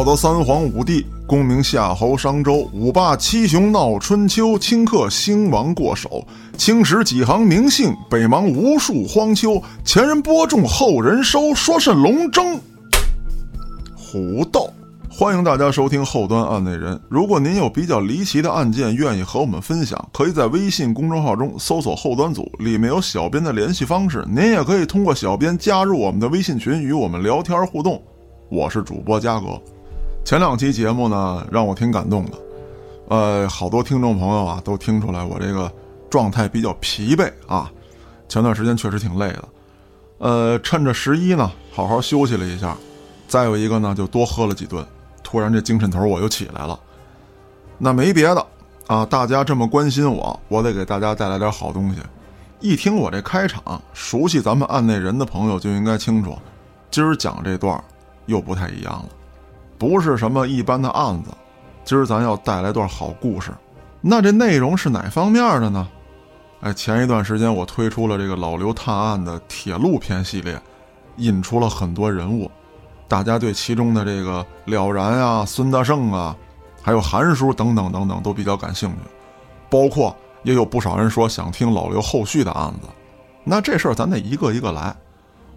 [0.00, 6.26] 道德三皇五帝，功名夏侯商周，五霸七雄闹春秋，顷刻兴亡过手，
[6.56, 9.62] 青史几行名姓，北邙无数荒丘。
[9.84, 12.58] 前人播种，后人收，说是龙争
[13.94, 14.70] 虎斗？
[15.10, 16.98] 欢迎大家收听后端案内人。
[17.10, 24.24] 如果您有比较离奇的案件，愿意和我们分享，可以在微信公众号中搜索“后端组”，里面有小编的联系方式。
[24.26, 28.02] 您也可以通过小编加入我们的微信群，与我们聊天互动。
[28.50, 29.60] 我是主播嘉哥。
[30.24, 32.38] 前两期节目呢，让我挺感动的，
[33.08, 35.70] 呃，好多听众朋友啊都听出来我这个
[36.08, 37.70] 状态比较疲惫啊，
[38.28, 39.44] 前段时间确实挺累的，
[40.18, 42.76] 呃，趁着十一呢，好好休息了一下，
[43.26, 44.86] 再有一个呢，就多喝了几顿，
[45.24, 46.78] 突然这精神头我又起来了。
[47.78, 48.46] 那没别的
[48.86, 52.00] 啊，大家这么关心我，我得给大家带来点好东西。
[52.60, 56.38] 一听我这开场，熟悉咱们案内人的朋友就应该清楚，
[56.90, 57.82] 今儿讲这段
[58.26, 59.08] 又不太一样了。
[59.80, 61.30] 不是什么一般的案子，
[61.86, 63.50] 今儿咱要带来段好故事。
[64.02, 65.88] 那这内容是哪方面的呢？
[66.60, 70.60] 哎，前一段时间我推出了这个老刘探案的铁路篇系列，
[71.16, 72.50] 引出了很多人物，
[73.08, 76.36] 大家对其中的这个了然啊、孙大圣啊，
[76.82, 78.96] 还有韩叔等等等等都比较感兴趣。
[79.70, 82.88] 包括也有不少人说想听老刘后续的案子。
[83.44, 84.94] 那这事儿咱得一个一个来。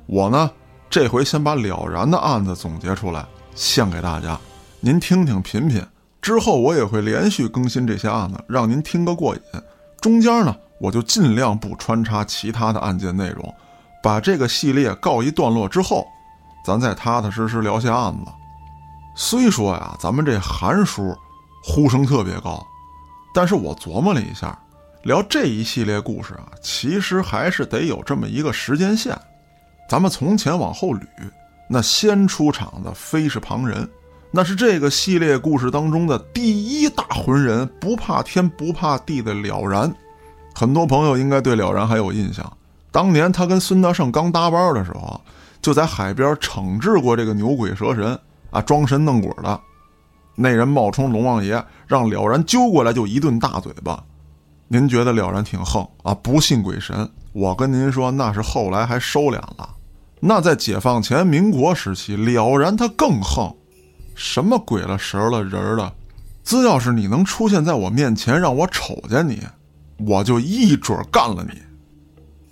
[0.06, 0.50] 我呢，
[0.90, 3.26] 这回先把了然的案子总结出来。
[3.56, 4.40] 献给大家，
[4.80, 5.86] 您听听品品。
[6.22, 9.42] 之后我也会连续更新这些案子，让您听个过瘾。
[10.00, 13.54] 中间呢，我就尽量不穿插其他的案件内容，
[14.02, 16.06] 把这个系列告一段落之后，
[16.66, 18.32] 咱再踏踏实实聊些案子。
[19.16, 21.16] 虽说呀，咱们这韩叔
[21.64, 22.66] 呼声特别高，
[23.34, 24.58] 但是我琢磨了一下，
[25.04, 29.18] 聊这一系列故事啊，其实还是得有这么一个时间线，
[29.90, 31.02] 咱们从前往后捋。
[31.68, 33.90] 那先出场的非是旁人，
[34.32, 39.94] 那是这个系列故事当中的第一大浑人，不怕天不怕地的了然。
[40.54, 42.52] 很多朋友应该对了然还有印象，
[42.92, 45.20] 当年他跟孙大圣刚搭班的时候，
[45.62, 48.20] 就在海边惩治过这个牛鬼蛇神
[48.52, 49.60] 啊，装神弄鬼的。
[50.36, 54.04] 那人冒充龙王爷，让了然揪过来就一顿大嘴巴。
[54.68, 57.10] 您觉得了然挺横啊，不信鬼神？
[57.32, 59.70] 我跟您说，那是后来还收敛了。
[60.26, 63.54] 那在解放前、民国时期，了然他更横，
[64.16, 65.94] 什么鬼了、神了、人了，
[66.46, 69.42] 只要是你能出现在我面前，让我瞅见你，
[69.98, 71.62] 我就一准干了你。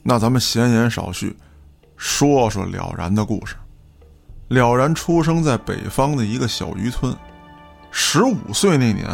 [0.03, 1.33] 那咱们闲言少叙，
[1.95, 3.55] 说说了然的故事。
[4.49, 7.15] 了然出生在北方的一个小渔村，
[7.89, 9.07] 十五岁那年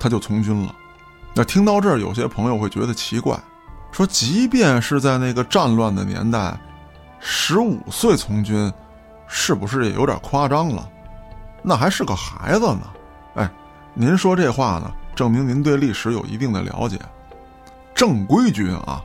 [0.00, 0.74] 他就从军了。
[1.32, 3.38] 那听到这儿，有些朋友会觉得奇怪，
[3.92, 6.60] 说即便是在那个战乱的年代。
[7.20, 8.72] 十五岁从军，
[9.28, 10.88] 是不是也有点夸张了？
[11.62, 12.82] 那还是个孩子呢。
[13.34, 13.50] 哎，
[13.94, 16.98] 您说这话呢，证明您对历史有一定的了解。
[17.94, 19.04] 正规军啊，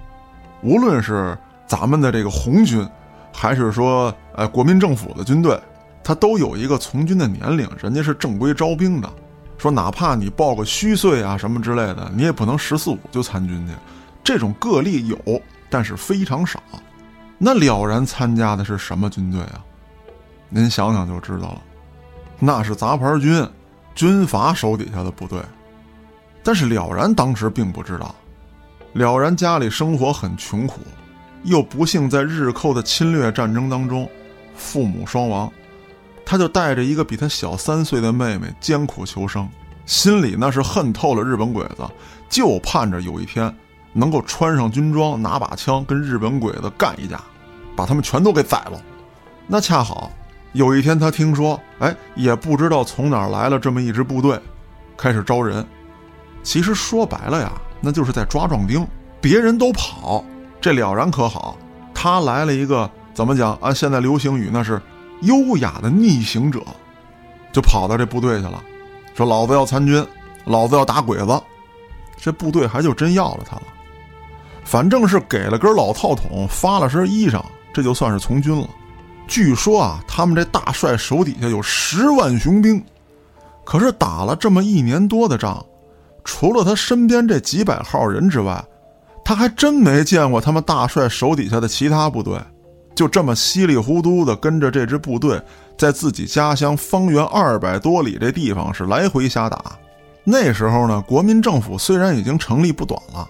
[0.61, 1.37] 无论是
[1.67, 2.87] 咱们的这个红军，
[3.33, 5.59] 还是说呃国民政府的军队，
[6.01, 9.09] 他都有一个从军的年龄，人家是正规招兵的。
[9.57, 13.73] 说哪怕你报个虚岁啊什么之类的，你也不能十四五就参军去。
[14.23, 15.17] 这种个例有，
[15.69, 16.61] 但是非常少。
[17.37, 19.63] 那了然参加的是什么军队啊？
[20.49, 21.61] 您想想就知道了，
[22.39, 23.45] 那是杂牌军，
[23.93, 25.39] 军阀手底下的部队。
[26.43, 28.13] 但是了然当时并不知道，
[28.93, 30.79] 了然家里生活很穷苦，
[31.43, 34.07] 又不幸在日寇的侵略战争当中，
[34.55, 35.51] 父母双亡，
[36.25, 39.49] 他就带着一个比他小三岁的妹妹艰苦求生，
[39.85, 41.83] 心里那是恨透了日本鬼子，
[42.29, 43.53] 就盼着有一天。
[43.97, 47.17] 能够穿上军装，拿把枪跟日本鬼子干一架，
[47.77, 48.81] 把他们全都给宰了。
[49.47, 50.11] 那恰好
[50.51, 54.37] 有一天，他听说，哎，也不知道从哪儿来了这么一支部队，
[54.97, 55.65] 开始招人。
[56.43, 58.85] 其实说白了呀，那就是在抓壮丁。
[59.21, 60.23] 别人都跑，
[60.59, 61.57] 这了然可好，
[61.93, 63.57] 他来了一个怎么讲？
[63.61, 64.81] 啊现在流行语，那是
[65.21, 66.59] 优雅的逆行者，
[67.53, 68.61] 就跑到这部队去了，
[69.15, 70.05] 说老子要参军，
[70.43, 71.41] 老子要打鬼子。
[72.17, 73.63] 这部队还就真要了他了。
[74.65, 77.41] 反正是给了根老套筒，发了身衣裳，
[77.71, 78.67] 这就算是从军了。
[79.27, 82.83] 据说啊，他们这大帅手底下有十万雄兵，
[83.63, 85.65] 可是打了这么一年多的仗，
[86.23, 88.63] 除了他身边这几百号人之外，
[89.23, 92.39] 他还真没见过他们大帅手底下的其他部队。
[92.95, 95.41] 就这么稀里糊涂的跟着这支部队，
[95.77, 99.77] 在自己家乡方圆二百多里这地方是来回瞎打。
[100.23, 103.27] 那时候呢，国民政府虽然已经成立不短了。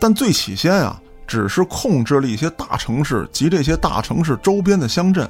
[0.00, 5.28] 但最起先啊，只是控制了一些大城市及这些大城市周边的乡镇，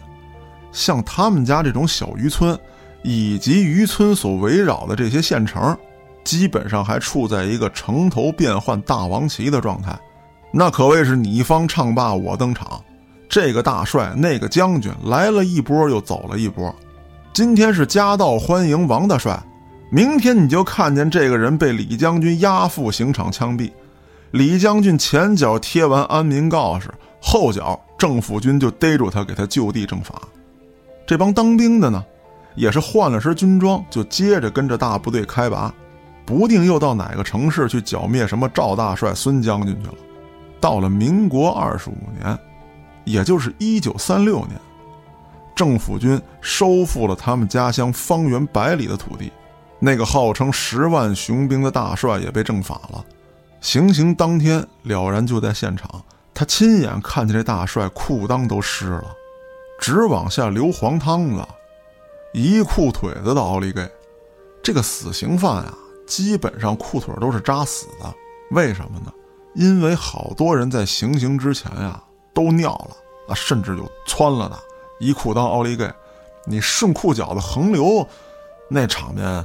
[0.73, 2.59] 像他们家这种小渔村，
[3.03, 5.77] 以及渔村所围绕的这些县城，
[6.25, 9.97] 基本上还处在一个城头变换大王旗的状态，
[10.53, 12.83] 那可谓是你方唱罢我登场，
[13.29, 16.75] 这个大帅那个将军来了一波又走了一波，
[17.33, 19.41] 今天是夹道欢迎王大帅，
[19.91, 23.71] 明天你就看见这个人被李将军押赴刑场枪毙，
[24.35, 26.93] 李将军前脚贴完安民告示，
[27.23, 30.21] 后脚政府军就逮住他给他就地正法，
[31.07, 32.05] 这帮当兵的呢？
[32.57, 35.73] 也是换了身军装，就接着跟着大部队开拔，
[36.27, 39.95] 不定又到哪个城市去剿灭什么赵大帅、孙将军去了。
[40.61, 42.37] 到了民国二十五年，
[43.05, 44.61] 也就是一九三六年，
[45.55, 49.31] 政府军收复了他们家乡方圆百里的土地，
[49.79, 53.05] 那个号称十万雄兵的大帅也被正法了。
[53.65, 55.91] 行刑当天，了然就在现场，
[56.35, 59.17] 他亲眼看见这大帅裤裆都湿了，
[59.81, 61.43] 直往下流黄汤子。
[62.35, 63.91] 一裤腿子的奥利给，
[64.63, 65.75] 这个死刑犯啊，
[66.07, 68.15] 基本上裤腿都是扎死的。
[68.51, 69.11] 为什么呢？
[69.55, 71.99] 因为好多人在行刑之前呀
[72.35, 72.97] 都尿了，
[73.29, 74.59] 啊，甚至有窜了的，
[75.01, 75.91] 一裤裆奥利给，
[76.45, 78.07] 你顺裤脚的横流，
[78.69, 79.43] 那场面，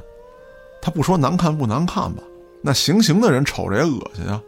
[0.82, 2.22] 他不说难看不难看吧？
[2.62, 4.40] 那行刑的人瞅着也恶心啊。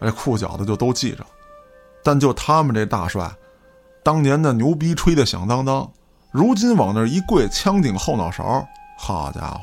[0.00, 1.24] 哎，裤脚子就都系着，
[2.02, 3.30] 但就他们这大帅，
[4.02, 5.90] 当年的牛逼吹的响当当。
[6.30, 8.66] 如今往那一跪，枪顶后脑勺，
[8.98, 9.60] 好家伙，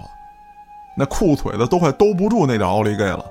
[0.95, 3.25] 那裤腿子都快兜不住那点奥利给了。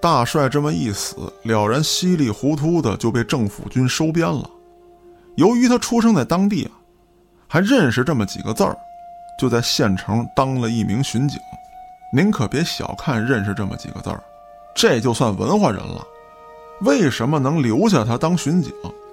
[0.00, 4.48] 大帅这么一死，了然稀里糊涂的就被政府军收编了。
[5.36, 6.70] 由于他出生在当地啊，
[7.46, 8.76] 还认识这么几个字儿，
[9.38, 11.38] 就在县城当了一名巡警。
[12.10, 14.22] 您可别小看认识这么几个字儿，
[14.74, 16.06] 这就算文化人了。
[16.80, 18.72] 为什么能留下他当巡警？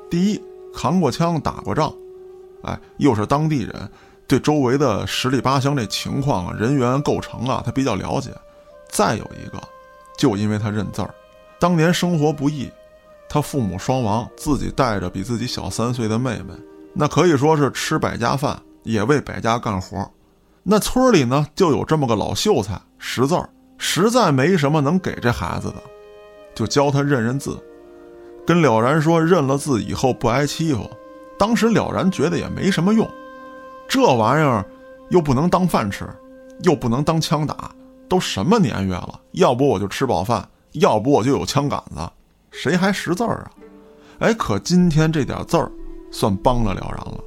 [0.09, 0.41] 第一，
[0.73, 1.93] 扛过枪，打过仗。
[2.63, 3.89] 哎，又是当地人，
[4.27, 8.29] 对周围的十里八乡这情况啊、人员构成啊，他比较了解。
[8.87, 9.61] 再有一个，
[10.17, 11.13] 就因为他认字儿，
[11.59, 12.71] 当年生活不易，
[13.27, 16.53] 他父母双亡，自己带着比自己小三岁的妹妹，
[16.93, 20.09] 那可以说是吃百家饭，也为百家干活。
[20.67, 23.47] 那村里呢，就有这么个老秀才，识字儿，
[23.77, 25.75] 实在没什么能给这孩子的，
[26.55, 27.55] 就教他认认字，
[28.47, 30.89] 跟了然说，认了字以后不挨欺负。
[31.37, 33.07] 当时了然觉得也没什么用，
[33.87, 34.65] 这玩意儿
[35.09, 36.09] 又不能当饭吃，
[36.63, 37.69] 又不能当枪打，
[38.09, 39.19] 都什么年月了？
[39.33, 42.01] 要不我就吃饱饭，要不我就有枪杆子，
[42.49, 43.51] 谁还识字儿啊？
[44.17, 45.71] 哎，可今天这点字儿
[46.09, 47.23] 算帮了了然了。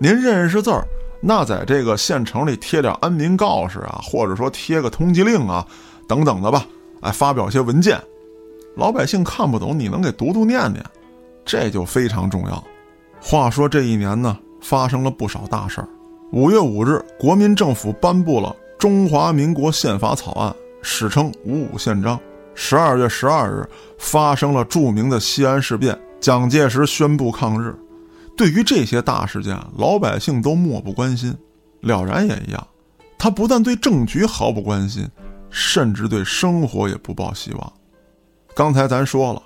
[0.00, 0.84] 您认识字儿，
[1.20, 5.66] 那在这个县城里贴点安民告示啊，或者说贴个通缉令啊，
[6.06, 6.64] 等等的吧，
[7.00, 8.00] 哎，发表些文件，
[8.76, 10.84] 老百姓看不懂，你能给读读念念，
[11.44, 12.62] 这就非常重要。
[13.20, 15.88] 话说这一年呢，发生了不少大事儿。
[16.30, 20.50] 五月五日，国民政府颁布了《中华民国宪法草案》，
[20.82, 22.20] 史称“五五宪章”。
[22.54, 27.74] 十二月十二日，发生了著名的西安事变，蒋介石宣布抗日。
[28.38, 31.36] 对于这些大事件，老百姓都漠不关心，
[31.80, 32.66] 了然也一样。
[33.18, 35.06] 他不但对政局毫不关心，
[35.50, 37.72] 甚至对生活也不抱希望。
[38.54, 39.42] 刚才咱说了，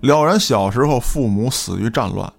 [0.00, 2.32] 了然小时候父母死于战乱。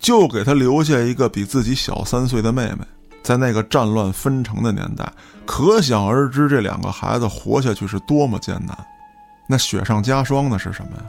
[0.00, 2.78] 就给他留下一个比自己小三岁的妹妹，
[3.22, 5.06] 在那个战乱纷呈的年代，
[5.44, 8.74] 可想而知这两个孩子活下去是多么艰难。
[9.46, 11.04] 那雪上加霜的是什么呀？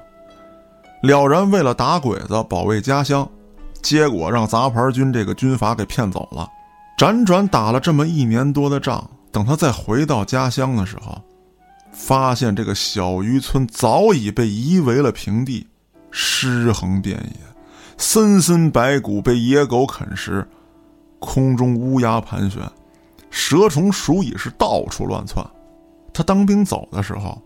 [1.04, 3.28] 了然为了打鬼子保卫家乡，
[3.82, 6.48] 结果让杂牌军这个军阀给骗走了。
[6.98, 11.20] 辗转打了这么一年多的仗，等他再回到家乡的时候，
[11.92, 15.68] 发现这个小渔村早已被夷为了平地，
[16.12, 17.36] 尸横遍野。
[17.98, 20.48] 森森白骨被野狗啃食，
[21.20, 22.62] 空中乌鸦盘旋，
[23.30, 25.46] 蛇虫鼠蚁是到处乱窜。
[26.14, 27.42] 他当兵走的时候，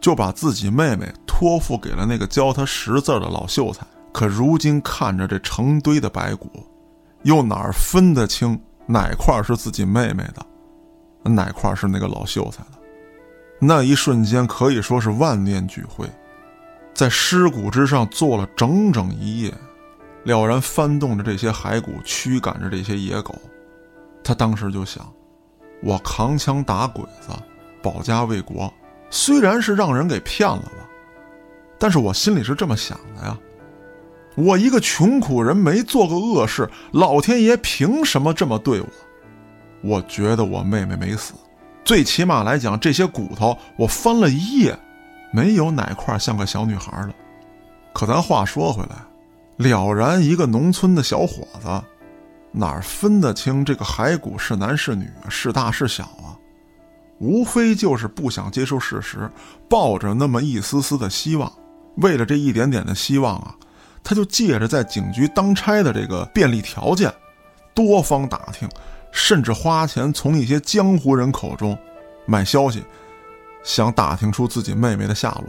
[0.00, 3.86] 就把自己妹妹托付给了那个教他识字的老秀才。
[4.16, 6.50] 可如今看着这成堆的白骨，
[7.24, 12.78] 又哪儿分得清哪块是自己妹妹的，哪块是那个老秀才的？
[13.60, 16.10] 那一瞬间可以说是万念俱灰，
[16.94, 19.52] 在尸骨之上坐了整整一夜。
[20.24, 23.34] 了然翻动着这些骸骨，驱赶着这些野狗。
[24.24, 25.06] 他当时就想：
[25.82, 27.28] 我扛枪打鬼子，
[27.82, 28.72] 保家卫国，
[29.10, 30.88] 虽然是让人给骗了吧，
[31.78, 33.38] 但是我心里是这么想的呀。
[34.36, 38.88] 我一个穷苦人，没做过恶事，老天爷凭什么这么对我？
[39.82, 41.32] 我觉得我妹妹没死，
[41.84, 44.78] 最起码来讲，这些骨头我翻了一夜，
[45.32, 47.14] 没有哪块像个小女孩的。
[47.92, 48.96] 可咱话说回来。
[49.58, 51.82] 了然一个农村的小伙子，
[52.52, 56.36] 哪分得清这个骸骨是男是女、是大是小啊？
[57.20, 59.30] 无非就是不想接受事实，
[59.66, 61.50] 抱着那么一丝丝的希望。
[61.96, 63.54] 为了这一点点的希望啊，
[64.08, 67.12] 他就借着在警局当差的这个便利条件，
[67.74, 68.68] 多方打听，
[69.10, 71.76] 甚至花钱从一些江湖人口中
[72.24, 72.84] 买消息，
[73.64, 75.46] 想打听出自己妹妹的下落。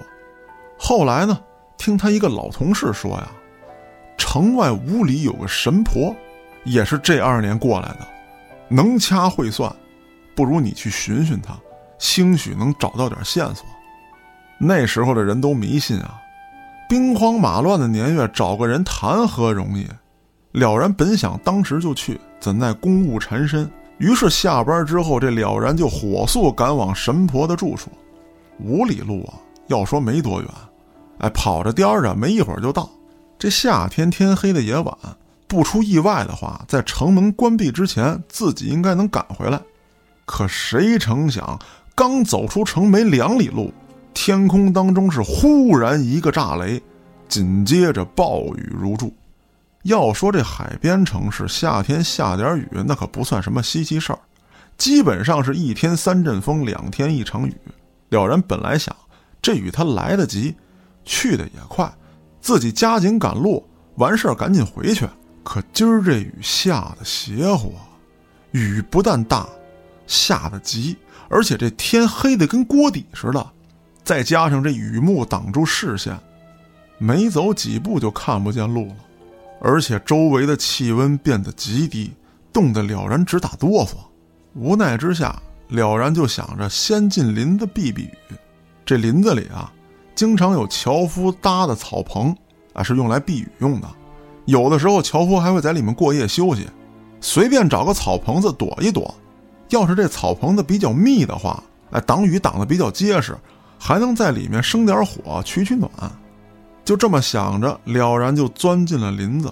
[0.76, 1.40] 后来呢，
[1.78, 3.30] 听他一个老同事说呀，
[4.18, 6.16] 城外五里有个神婆。
[6.64, 8.06] 也是这二年过来的，
[8.68, 9.74] 能掐会算，
[10.36, 11.58] 不如你去寻寻他，
[11.98, 13.66] 兴许能找到点线索。
[14.60, 16.20] 那时候的人都迷信啊，
[16.88, 19.88] 兵荒马乱的年月，找个人谈何容易？
[20.52, 27.92] 了然本想当时就去，怎奈公务缠身，于是下班之后，这了然就火速赶往神婆的住处。
[28.60, 29.34] 五里路啊，
[29.68, 30.50] 要说没多远，
[31.20, 32.90] 哎，跑着颠着，没一会儿就到。
[33.38, 34.98] 这夏天天黑的也晚。
[35.48, 39.62] 不出意外的话，在城门关闭之前，自己应该能赶回来。
[40.26, 41.58] 可谁成想，
[41.96, 43.72] 刚走出城没两里路，
[44.20, 46.82] 天空当中是忽然一个炸雷，
[47.30, 49.16] 紧接着暴雨如注。
[49.84, 54.18] 要说这海边城市，夏天下点雨，那可不算什么稀奇事儿。
[54.76, 57.54] 基本上是一天三阵风，两天一场雨。
[58.10, 58.94] 了然本来想，
[59.40, 60.56] 这雨他来得及，
[61.06, 61.88] 去的也快，
[62.42, 63.64] 自己加紧赶路，
[63.98, 65.08] 完事儿赶紧回去。
[65.44, 67.72] 可今儿这雨下的邪乎，
[68.50, 69.48] 雨不但大，
[70.08, 70.98] 下的急，
[71.30, 73.52] 而且这天黑的跟锅底似的，
[74.08, 76.18] 再加上这雨幕挡住视线，
[76.98, 78.96] 没走几步就看不见路了，
[79.60, 82.14] 而且周围的气温变得极低，
[82.54, 83.96] 冻得了然直打哆嗦。
[84.54, 85.38] 无奈之下，
[85.68, 88.12] 了然就想着先进林子避避雨。
[88.86, 89.70] 这林子里啊，
[90.16, 92.34] 经常有樵夫搭的草棚，
[92.72, 93.90] 啊，是用来避雨用的。
[94.46, 96.66] 有的时候，樵夫还会在里面过夜休息，
[97.20, 99.14] 随便找个草棚子躲一躲。
[99.68, 101.62] 要是这草棚子比较密的话，
[101.92, 103.38] 哎，挡雨挡的比较结实，
[103.80, 105.90] 还能在里面生点火取取暖。
[106.84, 109.52] 就这么想着，了然就钻进了林子。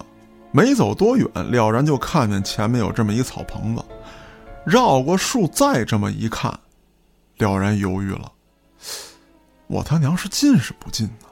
[0.52, 3.84] 没走多远，了然就看见前面有这么一草棚子。
[4.64, 6.58] 绕过树，再这么一看，
[7.36, 8.32] 了然犹豫了：
[9.66, 11.26] 我他娘是进是不进呢？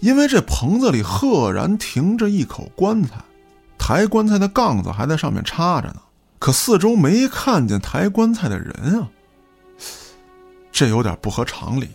[0.00, 3.16] 因为这棚子里赫然停着一口棺材，
[3.76, 5.96] 抬棺材的杠子还在上面插着呢，
[6.38, 9.08] 可四周没看见抬棺材的人啊。
[10.78, 11.88] 这有点不合常理，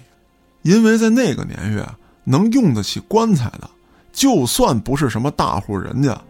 [0.61, 1.87] 因为在那个年月，
[2.25, 3.69] 能用得起棺材的，
[4.11, 6.21] 就算不是什么大户人家，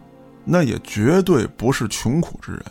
[0.44, 2.64] 那也绝对不是穷苦之人。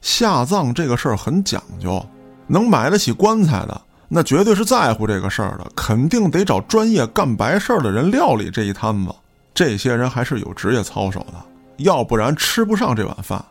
[0.00, 2.02] 下葬这个事儿很讲究，
[2.46, 3.78] 能买得起棺材的。
[4.08, 9.14] 那绝对是在乎这个事儿的，肯定得找专业干白事儿的人料理这一摊子。
[9.52, 11.34] 这些人还是有职业操守的，
[11.76, 13.44] 要不然吃不上这碗饭。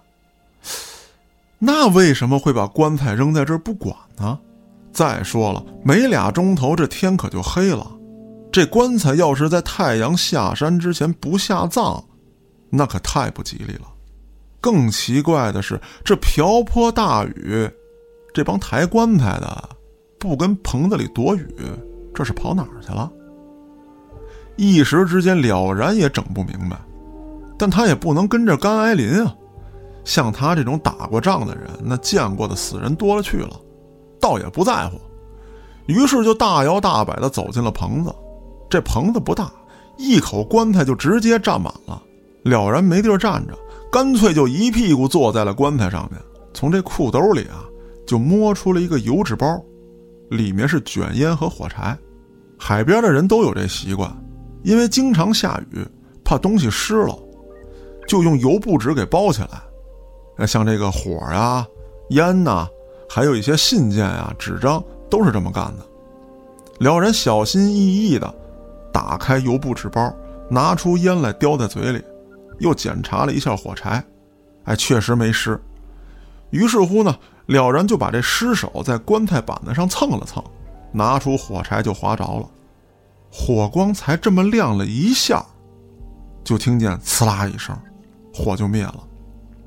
[1.60, 4.39] 那为什么会把棺材扔在这儿不管呢？
[4.98, 7.86] 再说了，没俩钟头这天可就黑了。
[8.51, 12.04] 这棺材要是在太阳下山之前不下葬，
[12.72, 13.82] 那可太不吉利了。
[14.60, 17.70] 更奇怪的是，这瓢泼大雨，
[18.34, 19.70] 这帮抬棺材的。
[20.18, 21.48] 不跟棚子里躲雨，
[22.12, 23.08] 这是跑哪儿去了？
[24.56, 26.75] 一时之间了然也整不明白，
[27.56, 29.36] 但他也不能跟着干挨淋啊。
[30.04, 33.60] 像他这种打过仗的人，那见过的死人多了去了，
[34.27, 35.00] 倒也不在乎。
[35.86, 38.13] 于是就大摇大摆地走进了棚子。
[38.69, 39.50] 这棚子不大，
[39.98, 42.03] 一口棺材就直接占满了。
[42.43, 43.57] 了然没地儿站着，
[43.89, 46.22] 干脆就一屁股坐在了棺材上面，
[46.53, 47.63] 从这裤兜里啊
[48.05, 49.63] 就摸出了一个油纸包。
[50.29, 51.98] 里面是卷烟和火柴，
[52.60, 54.13] 海边的人都有这习惯，
[54.63, 55.88] 因为经常下雨，
[56.25, 57.17] 怕东西湿了，
[58.10, 60.46] 就用油布纸给包起来。
[60.46, 61.65] 像这个火呀、
[62.10, 62.67] 烟呐，
[63.10, 65.86] 还有一些信件呀、纸张，都是这么干的。
[66.80, 68.34] 了人小心翼翼地
[68.92, 70.14] 打开油布纸包，
[70.50, 72.04] 拿出烟来叼在嘴里，
[72.60, 74.04] 又检查了一下火柴，
[74.66, 75.60] 哎，确实没湿。
[76.50, 77.16] 于是乎呢。
[77.48, 80.44] 了然就把这尸首在棺材板子上蹭了蹭，
[80.92, 82.46] 拿出火柴就划着了，
[83.32, 85.46] 火光才这么亮了一下，
[86.44, 87.74] 就听见呲啦一声，
[88.34, 89.07] 火就灭了，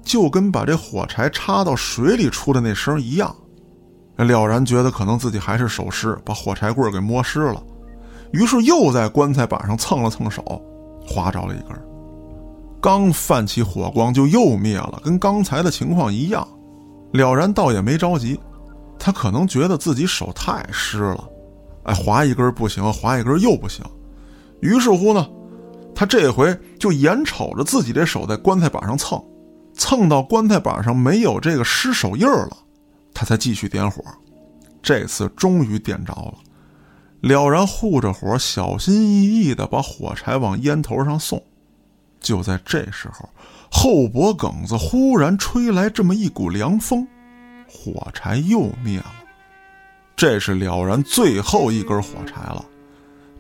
[0.03, 3.35] 就跟把这火柴插到水里出的那声一样。
[4.17, 7.63] 了然觉得可能自己还是手湿，把火柴棍给摸湿了，
[8.33, 10.43] 于是又在棺材板上蹭了蹭手，
[11.07, 11.69] 划着了一根，
[12.83, 16.47] 刚泛起火光就又灭了，跟刚才的情况一样。
[17.13, 18.39] 了然倒也没着急，
[18.99, 21.25] 他可能觉得自己手太湿了，
[21.85, 23.83] 哎，划一根不行，划一根又不行。
[24.61, 25.27] 于是乎呢，
[25.95, 29.19] 他这回就眼瞅着自己这手在棺材板上蹭，
[29.81, 32.57] 蹭到棺材板上没有这个尸手印儿了，
[33.15, 34.05] 他才继续点火。
[34.83, 36.35] 这次终于点着了，
[37.23, 41.43] 了然护着火，小心翼翼地把火柴往烟头上送。
[42.21, 43.27] 就在这时候，
[43.73, 47.09] 后脖梗子忽然吹来这么一股凉风，
[47.67, 49.07] 火柴又灭了。
[50.15, 52.63] 这是了然最后一根火柴了。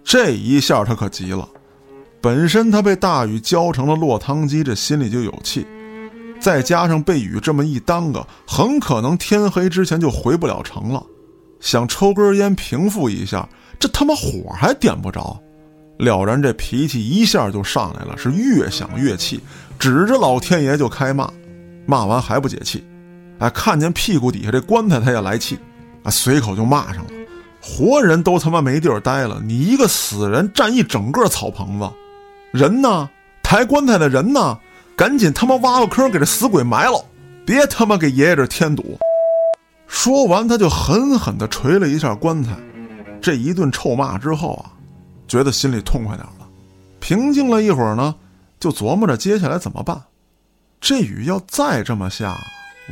[0.02, 1.46] 这一下他可急了，
[2.22, 5.66] 本身他被大雨浇成了落汤鸡，这心里就有气，
[6.40, 11.04] 再加上被雨这么一耽搁，很可能天黑之前就回不了城了。
[11.60, 13.46] 想抽根烟平复一下，
[13.78, 15.38] 这他妈火还点不着。
[15.98, 19.38] 了然这脾气一下就上来了，是越想越气，
[19.78, 21.30] 指着老天爷就开骂。
[21.86, 22.82] 骂完还不解气，
[23.38, 25.58] 哎，看见屁股底下这棺材他也来气，
[26.04, 27.10] 啊，随口就骂上了
[27.60, 31.90] ：“活人都他妈没地儿待了，你一个死人占一整个草棚子，
[32.52, 33.10] 人呢？
[33.42, 34.56] 抬棺材的人呢？
[35.00, 37.02] 赶紧他妈挖个坑给这死鬼埋了，
[37.46, 38.98] 别他妈给爷爷这添堵！”
[39.88, 42.54] 说完，他就狠狠地捶了一下棺材。
[43.18, 44.76] 这一顿臭骂之后啊。
[45.26, 46.46] 觉得心里痛快点了，
[46.98, 48.14] 平静了一会儿呢，
[48.58, 49.98] 就琢磨着接下来怎么办。
[50.82, 52.36] 这雨要再这么下，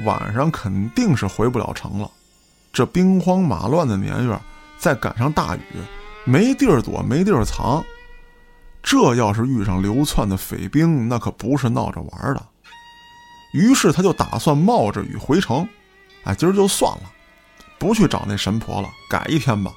[0.06, 2.10] 晚上肯定是回不了城了。
[2.72, 4.40] 这兵荒马乱的年月，
[4.78, 5.60] 再赶上大雨，
[6.24, 7.84] 没地儿躲，没地儿藏。
[8.82, 12.46] 这要是遇上流窜的匪兵，那可不是闹着玩的。
[13.52, 15.68] 于是他就打算冒着雨回城。
[16.24, 17.10] 哎，今儿就算了，
[17.78, 19.72] 不去找那神婆了，改一天吧。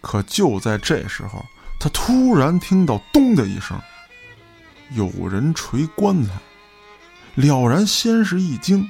[0.00, 1.44] 可就在这时候，
[1.78, 3.80] 他突然听到“咚”的一声，
[4.90, 6.30] 有人捶棺材。
[7.34, 8.84] 了然先是一惊，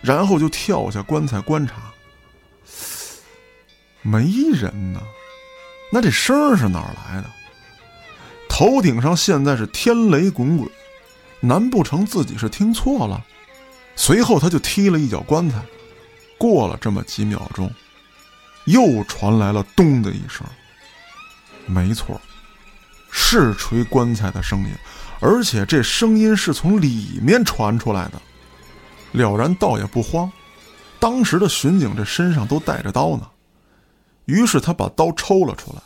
[0.00, 1.74] 然后就跳下棺材观察，
[4.02, 5.00] 没人呢。
[5.92, 7.30] 那这声是哪儿来的？
[8.56, 10.70] 头顶上现在是天雷滚滚，
[11.40, 13.20] 难不成自己是听错了？
[13.96, 15.60] 随后他就踢了一脚棺材。
[16.38, 17.68] 过了这么几秒钟。
[18.66, 20.46] 又传来了“咚”的一声，
[21.66, 22.20] 没错，
[23.10, 24.70] 是锤棺材的声音，
[25.18, 28.22] 而且这声音是从里面传出来的。
[29.10, 30.30] 了然倒也不慌，
[31.00, 33.28] 当时的巡警这身上都带着刀呢，
[34.26, 35.82] 于是他把刀抽了出来。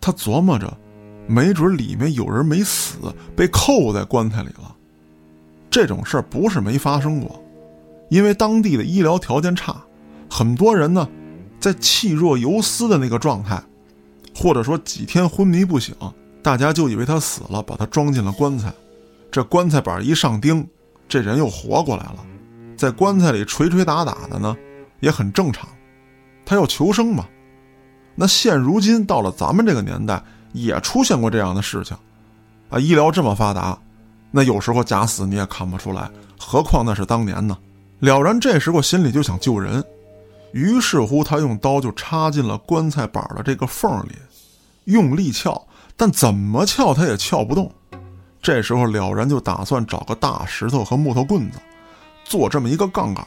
[0.00, 0.76] 他琢磨着，
[1.26, 2.98] 没准里面有人没死，
[3.34, 4.74] 被扣在棺材里了。
[5.70, 7.42] 这种事儿不是没发生过，
[8.08, 9.82] 因为当地的医疗条件差，
[10.30, 11.08] 很多人呢。
[11.60, 13.62] 在气若游丝的那个状态，
[14.36, 15.94] 或者说几天昏迷不醒，
[16.42, 18.70] 大家就以为他死了，把他装进了棺材。
[19.30, 20.68] 这棺材板一上钉，
[21.08, 22.18] 这人又活过来了，
[22.76, 24.54] 在棺材里捶捶打打的呢，
[25.00, 25.66] 也很正常。
[26.44, 27.24] 他要求生嘛。
[28.14, 30.22] 那现如今到了咱们这个年代，
[30.54, 31.94] 也出现过这样的事情，
[32.70, 33.76] 啊，医疗这么发达，
[34.30, 37.58] 那有时候假死你也看不出来，何况那是当年呢。
[37.98, 39.84] 了然这时候心里就想救人。
[40.52, 44.12] 于是乎，他用刀就插进了棺材板的这个缝里，
[44.84, 45.60] 用力撬，
[45.96, 47.68] 但怎么撬他也撬不动。
[48.40, 51.58] 这时候了然就打算找个大石头和木头棍子，
[52.24, 53.26] 做这么一个杠杆，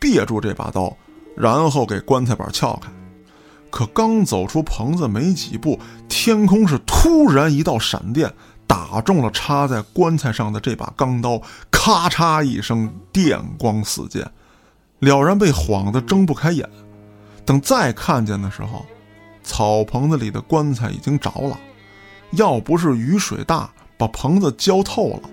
[0.00, 0.96] 别住这把刀，
[1.36, 2.90] 然后给棺材板撬开。
[3.72, 8.30] 可刚走出棚子没几步，天空是突然一道闪电
[8.66, 14.30] 打中了插在棺材上的这把钢刀，咔嚓一声，电光四溅。
[14.98, 16.68] 了然被晃得睁不开眼，
[17.46, 18.84] 等再看见的时候，
[19.42, 21.58] 草棚子里的棺材已经着了。
[22.32, 25.30] 要不是雨水大把棚子浇透了，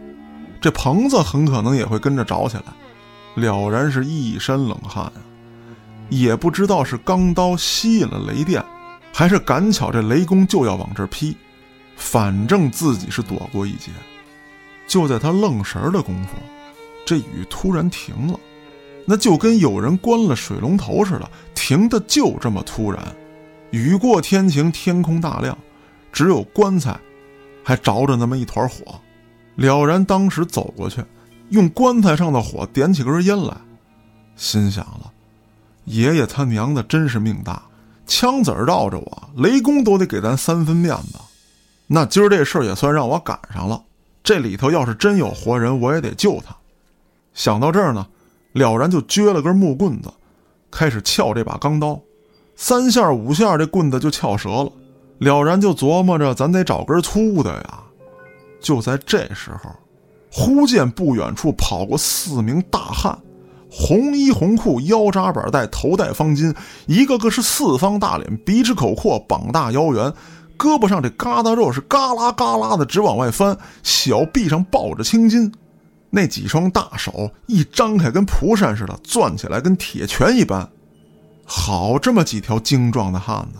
[0.62, 2.64] 这棚子很可能也会跟着着起来。
[3.36, 5.12] 了然是一身冷汗，
[6.10, 8.64] 也不知道是钢刀吸引了雷电，
[9.14, 11.36] 还是赶巧这雷公就要往这劈，
[11.96, 13.92] 反正自己是躲过一劫。
[14.88, 16.36] 就在他愣神的功夫，
[17.06, 18.40] 这雨突然停了。
[19.06, 23.02] 那就跟有人关了水龙头似的，停的就这么突然。
[23.72, 25.58] 雨过天晴，天空大亮，
[26.12, 27.00] 只有棺材
[27.64, 29.00] 还着着那么一团火。
[29.56, 31.04] 了然当时走过去，
[31.50, 33.56] 用棺材上的火点起根烟来，
[34.36, 35.12] 心想了：
[35.86, 37.62] 爷爷他娘的真是命大，
[38.06, 41.20] 枪子儿绕着我，雷公都得给咱三分面子。
[41.88, 43.82] 那今儿这事儿也算让我赶上了。
[44.24, 46.56] 这里头要是真有活人，我也得救他。
[47.34, 48.06] 想到这儿呢。
[48.52, 50.12] 了然就撅了根木棍子，
[50.72, 52.00] 开始撬这把钢刀，
[52.56, 54.72] 三下五下这棍子就撬折了。
[55.20, 57.80] 了然就琢磨着，咱得找根粗的呀。
[58.60, 59.70] 就在这时候，
[60.32, 63.18] 忽见不远处跑过四名大汉，
[63.70, 66.56] 红衣红裤，腰扎板带，头戴方巾，
[66.88, 70.12] 一个个是四方大脸，鼻直口阔，膀大腰圆，
[70.58, 75.52] 胳膊上这疙瘩肉是嘎啦嘎啦的直往外翻，小臂上抱着青筋。
[76.10, 80.68] 那几双大手一张开，跟蒲扇似的攥起来，跟铁拳一般。
[81.46, 83.60] 好这么几条精壮的汉子，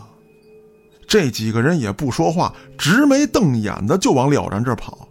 [1.08, 5.08] 这几个人也不说话，直眉瞪眼的就往了然这儿跑。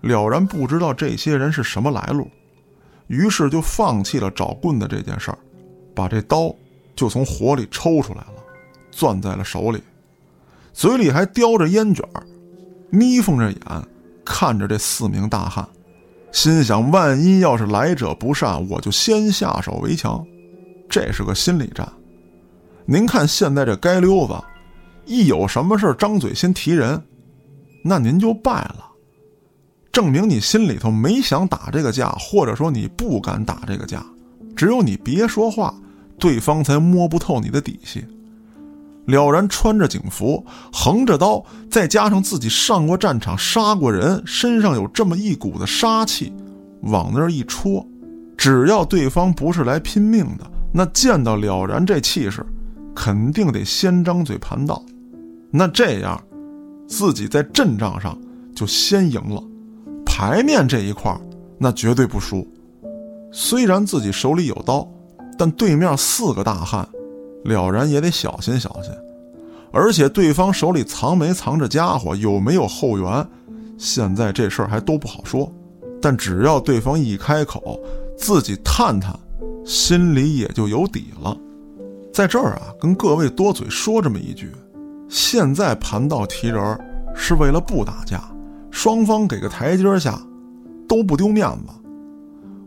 [0.00, 2.28] 了然不知道这些人是什么来路，
[3.08, 5.38] 于是就放弃了找棍子这件事儿，
[5.94, 6.54] 把这刀
[6.94, 8.34] 就从火里抽出来了，
[8.90, 9.82] 攥在了手里，
[10.72, 12.22] 嘴里还叼着烟卷儿，
[12.90, 13.60] 眯缝着眼
[14.24, 15.66] 看着这四名大汉，
[16.32, 20.24] 心想：万一要是来者不善，我就先下手为强。
[20.88, 21.86] 这是个心理战。
[22.84, 24.34] 您看现在这街溜子，
[25.04, 27.02] 一有什么事张嘴先提人，
[27.82, 28.87] 那您就败了，
[29.98, 34.00] 证明你心里头没想打这个架，或者说你不敢打这个架。
[34.54, 35.74] 只有你别说话，
[36.20, 38.04] 对方才摸不透你的底细。
[39.06, 46.32] 了然穿着警服，横着刀，再加上自己上过战场，杀过人，身上有这么一股子杀气，
[46.82, 47.84] 往那儿一戳，
[48.36, 50.48] 只要对方不是来拼命的。
[50.72, 52.46] 那见到了然这气势，
[52.94, 54.80] 肯定得先张嘴盘道。
[55.50, 56.22] 那这样，
[56.86, 58.16] 自己在阵仗上
[58.54, 59.42] 就先赢了，
[60.18, 61.16] 牌面这一块
[61.58, 62.44] 那绝对不输。
[63.30, 64.84] 虽然自己手里有刀，
[65.38, 66.84] 但对面四个大汉，
[67.44, 68.90] 了然也得小心小心。
[69.70, 73.24] 而且对方手里藏没藏着家伙，有没有后援，
[73.78, 75.48] 现在这事儿还都不好说。
[76.02, 77.78] 但只要对方一开口，
[78.16, 79.16] 自己探探。
[79.64, 81.36] 心里也就有底了，
[82.12, 84.50] 在这儿啊，跟各位多嘴说这么一句：
[85.08, 86.80] 现在盘道提人
[87.14, 88.20] 是为了不打架，
[88.70, 90.20] 双方给个台阶下，
[90.88, 91.72] 都不丢面子。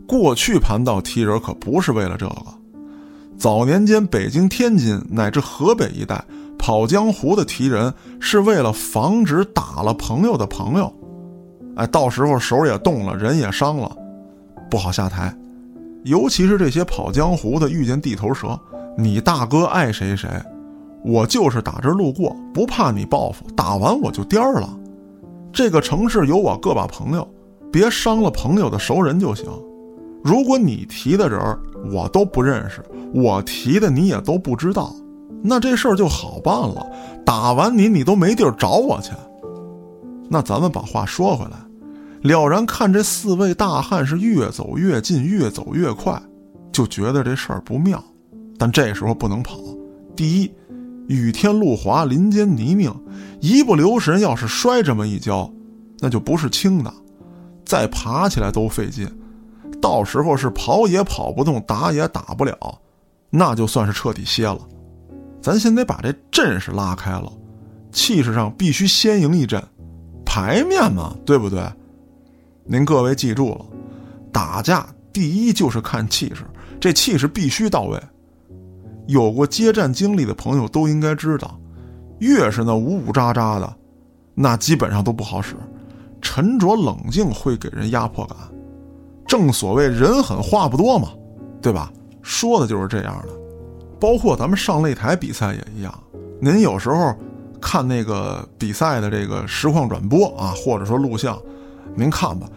[0.06, 2.46] 过去盘道提人可不是为了这个，
[3.38, 6.22] 早年间北京、天津乃至河北一带
[6.58, 10.92] 跑江湖的提人，是为了防止打了朋友的朋友，
[11.76, 13.90] 哎，到时候手也动了，人也伤了，
[14.70, 15.34] 不好下台。
[16.04, 18.58] 尤其是这些跑江湖的，遇见地头蛇，
[18.98, 20.28] 你大哥爱谁谁，
[21.04, 24.68] 我就是打这路过，不怕你报复，打完我就颠儿了。
[25.52, 27.28] 这个城市有我个把朋友，
[27.70, 29.46] 别伤了朋友的熟人就行。
[30.24, 31.40] 如果你提的人
[31.92, 34.94] 我都不认识，我提的你也都不知道，
[35.42, 36.86] 那这事儿就好办了。
[37.26, 39.12] 打完你，你都没地儿找我去。
[40.28, 41.56] 那咱们把话说回来。
[42.22, 46.22] 了然看这四位大汉是越走越近，越走越快，
[46.70, 48.02] 就觉得这事儿不妙。
[48.56, 49.58] 但这时候不能跑。
[50.14, 50.54] 第一，
[51.12, 52.94] 雨天路滑，林间泥泞，
[53.40, 55.50] 一不留神要是摔这么一跤，
[55.98, 56.92] 那就不是轻的，
[57.64, 59.08] 再爬起来都费劲。
[59.80, 62.56] 到时候是跑也跑不动，打也打不了，
[63.30, 64.58] 那就算是彻底歇了。
[65.40, 67.32] 咱先得把这阵势拉开了，
[67.90, 69.60] 气势上必须先赢一阵，
[70.24, 71.60] 牌面嘛，对不对？
[72.64, 73.66] 您各位记住了，
[74.30, 76.44] 打架第一就是看气势，
[76.80, 78.00] 这气势必须到位。
[79.12, 81.58] 有过接战经历的朋友都应该知道，
[82.18, 83.76] 越是那呜呜喳喳的，
[84.34, 85.54] 那基本上都不好使。
[86.20, 88.36] 沉着冷静会给人压迫感。
[89.26, 91.10] 正所谓人狠话不多嘛，
[91.60, 91.92] 对吧？
[92.22, 93.28] 说的就是这样的。
[94.00, 95.92] 包括咱们上擂台比赛也一样。
[96.40, 97.14] 您有时候
[97.60, 101.38] 看那个比赛的这个实况转播啊，或者说录像。
[101.94, 102.48] 您看吧，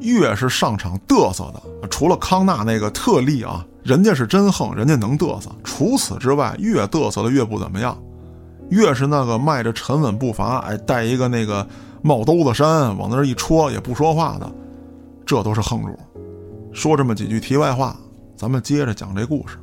[0.00, 5.48] 越是上场嘚瑟的，除了康纳那个特例啊，人家是真横，人家能嘚瑟。
[5.62, 7.96] 除此之外，越嘚瑟的越不怎么样。
[8.68, 11.64] 越是那个迈着沉稳步伐，哎，带一个那个
[12.02, 14.52] 帽兜子衫往那儿一戳也不说话的，
[15.24, 15.96] 这都是横主。
[16.72, 17.96] 说这么几句题外话，
[18.34, 19.56] 咱们接着讲这故事。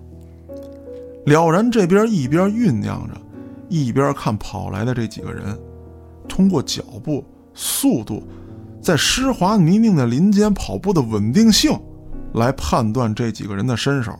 [1.25, 3.19] 了然这边一边酝酿着，
[3.67, 5.59] 一边看跑来的这几个人，
[6.29, 8.23] 通过脚步速度。
[8.81, 11.77] 在湿滑泥泞的林间跑步的稳定性，
[12.33, 14.17] 来判断这几个人的身手，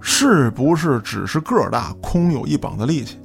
[0.00, 3.18] 是不是只是个大、空有一膀子力气？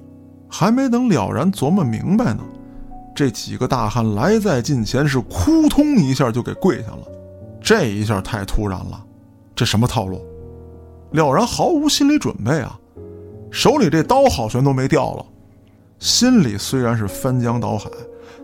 [0.49, 2.39] 还没等了然琢磨明白呢，
[3.13, 6.99] 这几个大汉来在近前，是扑通一下就给跪下了。
[7.61, 8.99] 这一下太突然了，
[9.55, 10.25] 这什么套路？
[11.11, 12.79] 了然毫无心理准备啊，
[13.51, 15.25] 手里这刀好悬都没掉了，
[15.99, 17.89] 心里虽然是翻江倒海，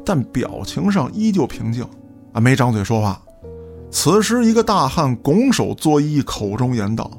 [0.06, 1.84] 但表情上依旧平静。
[2.34, 3.20] 啊，没张嘴说话。
[3.98, 7.10] 此时，一个大汉拱手作揖，口中言道：“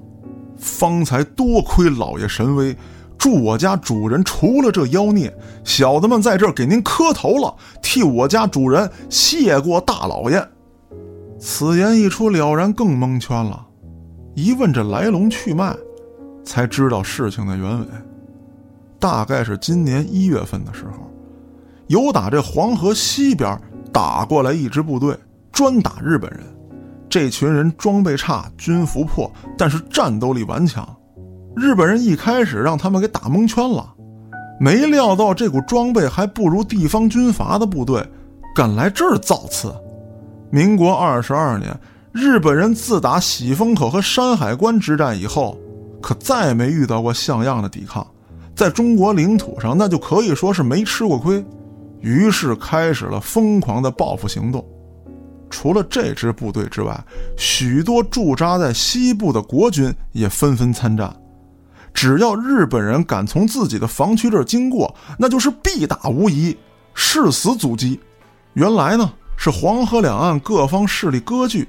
[0.61, 2.77] 方才多亏老爷神威，
[3.17, 5.35] 助我家主人除了这妖孽。
[5.65, 10.47] 小的们在这儿给您磕头了，替我家主人谢过大老爷。”
[11.41, 13.67] 此言一出，了然更蒙圈了。
[14.35, 15.75] 一问这来龙去脉，
[16.45, 17.87] 才知道事情的原委。
[19.01, 21.11] 大概是今年一月份的时候，
[21.87, 23.59] 有打这黄河西边。
[23.91, 25.17] 打过来一支部队，
[25.51, 26.41] 专打日本人。
[27.09, 30.87] 这群人装备差，军服破，但是战斗力顽强。
[31.55, 33.95] 日本人一开始让他们给打蒙圈了，
[34.61, 38.07] 没料到这股装备还不如地方军阀的部队，
[38.55, 39.75] 敢来这儿造次。
[40.51, 41.75] 民国二十二年，
[42.13, 45.59] 日本人自打喜峰口和山海关之战以后，
[46.03, 48.07] 可再没遇到过像样的抵抗，
[48.55, 51.45] 在中国领土上，那就可以说是没吃过亏。
[52.01, 54.63] 于是开始了疯狂的报复行动。
[55.49, 56.99] 除了这支部队之外，
[57.37, 61.15] 许多驻扎在西部的国军也纷纷参战。
[61.95, 66.57] 只要日本人敢从自己的防区这儿经过，那就是必打无疑，
[66.95, 67.99] 誓死阻击。
[68.53, 71.67] 原来呢，是黄河两岸各方势力割据，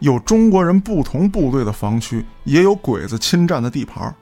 [0.00, 4.14] 有中国人不同部队的防区，也有鬼子侵占的地盘。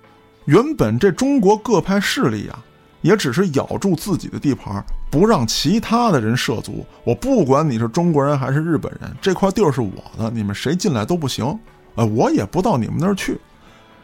[0.44, 2.58] 原本这中国各派势力呀。
[3.02, 6.86] 也只是咬住自己的地盘，不让其他的人涉足。
[7.04, 11.58] 我不管你是中国人还是日本人，这块地儿是我的，你们谁进来都不行。
[11.96, 13.38] 呃，我也不到你们那儿去。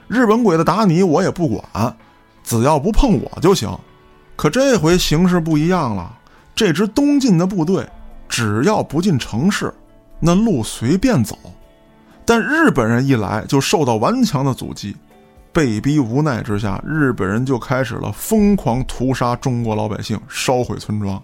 [0.08, 1.96] 日本鬼子打你，我也不管，
[2.44, 3.70] 只要不碰我就行。
[4.36, 6.16] 可这回形势不一样了，
[6.54, 7.88] 这支东进的部队，
[8.28, 9.72] 只要不进城市，
[10.20, 11.38] 那路随便走。
[12.24, 14.94] 但日本人一来，就受到顽强的阻击。
[15.52, 21.20] 被逼无奈之下，日本人就开始了疯狂屠杀中国老百姓、烧毁村庄。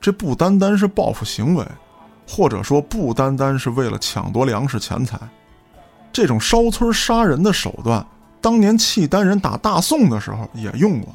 [0.00, 1.64] 这不单单是报复行为，
[2.26, 5.18] 或者说不单单是为了抢夺粮食钱财。
[6.12, 8.04] 这种烧村杀人的手段，
[8.40, 11.14] 当年契丹人打大宋的时候也用过。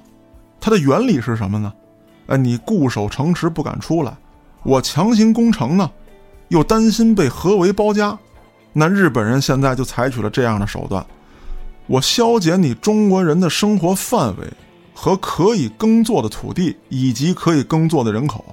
[0.61, 1.73] 它的原理是什么呢？
[2.27, 4.15] 哎，你固守城池不敢出来，
[4.63, 5.91] 我强行攻城呢，
[6.47, 8.17] 又担心被合围包夹。
[8.71, 11.05] 那日本人现在就采取了这样的手段。
[11.87, 14.47] 我削减你中国人的生活范围
[14.93, 18.43] 和可以耕作的土地以及可以耕作的人口，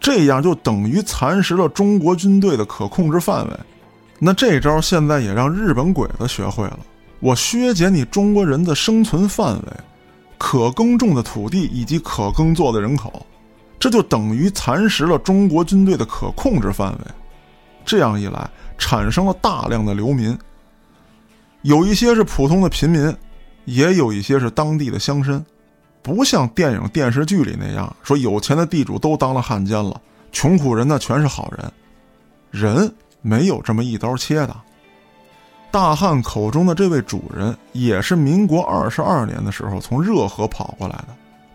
[0.00, 3.52] 这样就等于蚕食了中国军队的可控制范围。
[4.18, 6.80] 那这招现在也让日本鬼子学会了。
[7.20, 9.72] 我削减你中国人的生存范围、
[10.36, 13.24] 可耕种的土地以及可耕作的人口，
[13.78, 16.98] 这就等于蚕食了中国军队的可控制范围。
[17.84, 20.36] 这样一来，产生了大量的流民。
[21.62, 23.14] 有一些是普通的平民，
[23.64, 25.42] 也有一些是当地的乡绅，
[26.02, 31.72] 不像电影电视剧里那样说有钱的地主都当了汉奸了，穷苦人呢全是好人，
[32.50, 34.56] 人没有这么一刀切的。
[35.70, 41.08] 大汉口中的这位主人，也是民国二十二年的时候从热河跑过来的，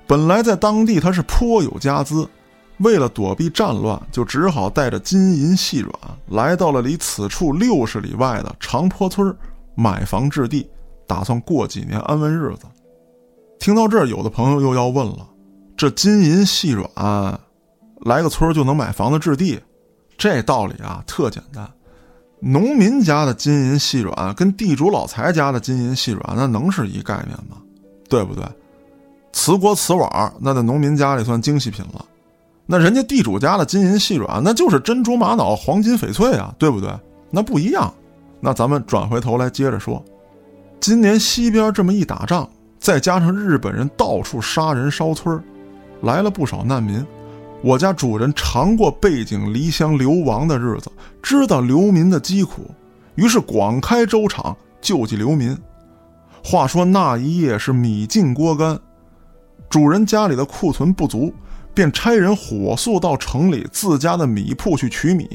[0.05, 2.29] 本来在当地他是颇有家资，
[2.77, 5.91] 为了躲避战乱，就只好带着金银细软
[6.27, 9.35] 来到了离此处六十里外的长坡村
[9.75, 10.69] 买房置地，
[11.07, 12.65] 打算过几年安稳日子。
[13.59, 15.27] 听到这儿，有的朋友又要问了：
[15.77, 16.89] 这金银细软，
[18.01, 19.59] 来个村就能买房子置地？
[20.17, 21.69] 这道理啊，特简单。
[22.39, 27.57] 农民家的金银细软跟地主老财家的金银细软，那能是一概念吗？
[28.09, 28.43] 对不对？
[29.31, 32.05] 瓷锅瓷碗，那在农民家里算精细品了。
[32.65, 36.93] 那人家地主家的金银细软，那就是珍珠玛瑙、黄金翡翠啊，对不对？
[37.31, 37.93] 那不一样。
[38.45, 40.03] 那咱们转回头来接着说，
[40.81, 45.41] 今年西边这么一打仗，再加上日本人到处杀人烧村
[46.01, 47.01] 来了不少难民。
[47.61, 52.69] 我家主人尝过背井离乡流亡的日子，知道流民的疾苦，
[53.15, 55.57] 于是广开粥厂救济流民。
[56.43, 58.77] 话说那一夜是米尽锅干，
[59.69, 61.33] 主人家里的库存不足，
[61.73, 65.29] 便差人火速到城里自家的米铺去取米，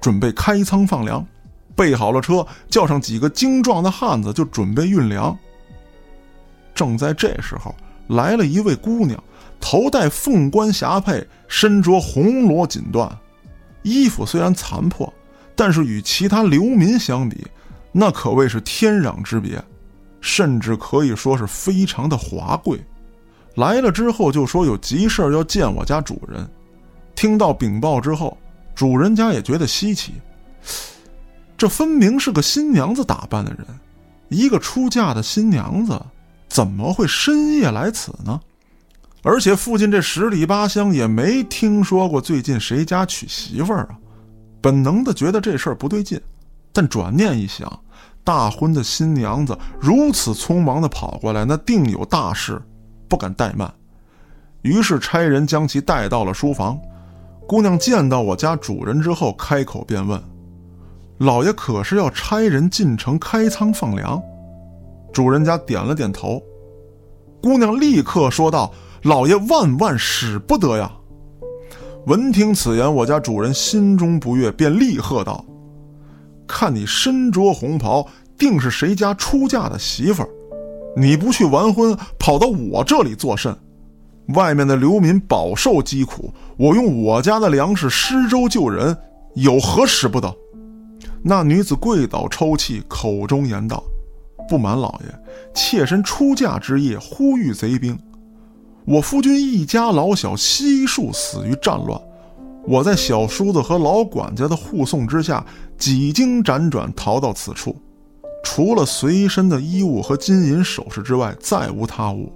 [0.00, 1.26] 准备开仓放粮。
[1.74, 5.36] 备好了车，叫上几个精壮的汉子，就准备运粮。
[6.74, 7.74] 正在这时候，
[8.08, 9.22] 来了一位姑娘，
[9.60, 13.10] 头戴凤冠霞帔，身着红罗锦缎，
[13.82, 15.12] 衣服虽然残破，
[15.54, 17.46] 但是与其他流民相比，
[17.92, 19.62] 那可谓是天壤之别，
[20.20, 22.80] 甚至可以说是非常的华贵。
[23.54, 26.44] 来了之后就说有急事要见我家主人。
[27.14, 28.36] 听到禀报之后，
[28.74, 30.14] 主人家也觉得稀奇。
[31.64, 33.66] 这分明是个新娘子打扮的人，
[34.28, 35.98] 一个出嫁的新娘子，
[36.46, 38.38] 怎么会深夜来此呢？
[39.22, 43.96] 而且附近这十里八乡也没听说过最近谁家娶媳妇儿啊！
[44.60, 46.20] 本能的觉得这事儿不对劲，
[46.70, 47.80] 但转念一想，
[48.22, 52.60] 大婚的新娘子如此匆忙的跑过来，那定有大事，
[53.08, 53.72] 不敢怠慢，
[54.60, 56.78] 于是差人将其带到了书房。
[57.48, 60.22] 姑娘见到我家主人之后，开口便问。
[61.24, 64.22] 老爷可是要差人进城开仓放粮，
[65.10, 66.38] 主人家点了点头。
[67.42, 68.70] 姑娘立刻说道
[69.04, 70.92] ：“老爷万万使不得呀！”
[72.06, 75.42] 闻听此言，我家主人心中不悦，便厉喝道
[76.46, 78.06] ：“看你身着红袍，
[78.36, 80.28] 定是谁家出嫁的媳妇儿。
[80.94, 83.56] 你不去完婚，跑到我这里作甚？
[84.34, 88.94] 外面的流民饱受疾苦，我用我家的粮食施粥救人，
[89.36, 90.30] 有何使不得？”
[91.26, 93.82] 那女子跪倒抽泣，口中言道
[94.46, 95.18] ：“不瞒老爷，
[95.54, 97.98] 妾身出嫁之夜，忽遇贼兵，
[98.84, 101.98] 我夫君一家老小悉数死于战乱。
[102.66, 105.42] 我在小叔子和老管家的护送之下，
[105.78, 107.74] 几经辗转逃到此处。
[108.44, 112.30] 除了随身的衣物和金银首饰之外，再无他物。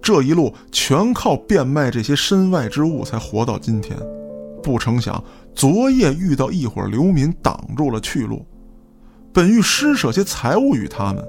[0.00, 3.94] 这一路全靠变卖这些身外之物才活到今天。
[4.62, 5.22] 不成想。”
[5.56, 8.44] 昨夜遇到一伙流民，挡住了去路。
[9.32, 11.26] 本欲施舍些财物与他们，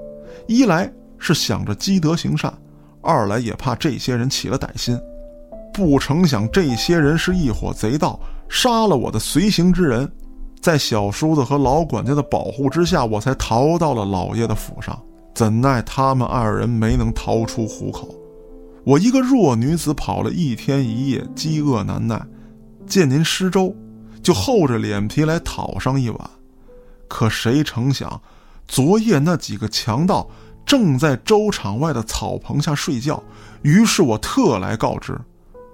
[0.48, 2.54] 一来是想着积德行善，
[3.02, 5.00] 二来也怕这些人起了歹心。
[5.74, 10.12] 不成想这些人是一伙贼盗，杀了我的随行之人。
[10.60, 15.00] 在小叔子和老管家的保护之下，我才逃到了老爷的府上。
[15.34, 18.14] 怎奈他们二人没能逃出虎口，
[18.84, 22.22] 我一个弱女子跑了一天一夜，饥饿难耐，
[22.86, 23.74] 见您施粥。
[24.22, 26.30] 就厚着脸皮来讨上一碗，
[27.08, 28.22] 可谁成想，
[28.68, 30.30] 昨夜那几个强盗
[30.66, 33.24] 正在粥场外的草棚下睡觉。
[33.62, 35.18] 于是我特来告知，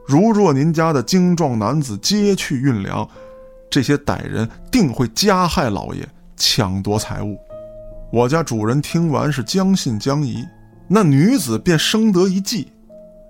[0.08, 3.08] 如若您家的精壮男子皆去运粮，
[3.70, 7.40] 这些歹人定会加害老爷，抢夺财物。
[8.12, 10.46] 我家主人听完是将信将疑，
[10.88, 12.72] 那女子便生得一计，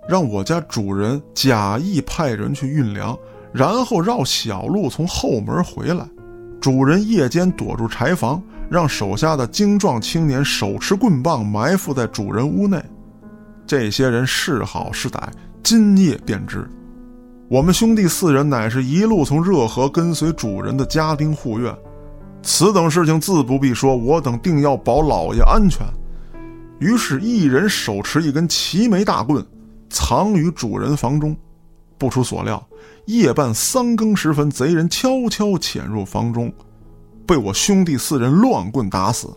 [0.10, 3.17] 让我家主人假意派人去运粮。
[3.53, 6.05] 然后绕小路从后门回来，
[6.59, 12.83] 主人夜间躲入柴房，让手下的精壮青年手持棍棒埋伏在主人屋内。
[13.67, 15.21] 这些人是好是歹，
[15.61, 16.67] 今夜便知。
[17.47, 21.71] 我们兄弟四人乃是一路从热河跟随主人的家丁护院，
[22.41, 25.85] 此等事情自不必说，我等定要保老爷安全。
[26.79, 29.45] 于是，一人手持一根齐眉大棍，
[29.89, 31.35] 藏于主人房中。
[31.97, 32.65] 不出所料。
[33.06, 36.51] 夜半三更时分，贼人悄悄潜入房中，
[37.25, 39.29] 被我兄弟四人乱棍打死。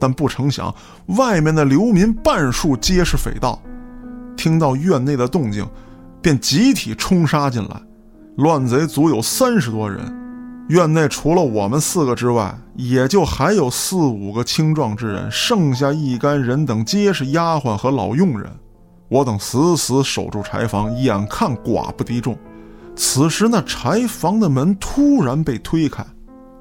[0.00, 0.72] 但不成想，
[1.18, 3.60] 外面的流民半数皆是匪盗，
[4.36, 5.66] 听到院内的动静，
[6.22, 7.82] 便集体冲杀进来。
[8.36, 10.16] 乱贼足有三十多人，
[10.68, 18.48] 院内除了我们四个之外，也就还有四五个青壮之人，剩下一干人等皆是丫鬟和老佣人。
[19.08, 22.38] 我等死死守住柴房，眼看寡不敌众。
[22.94, 26.04] 此时，那柴房的门突然被推开，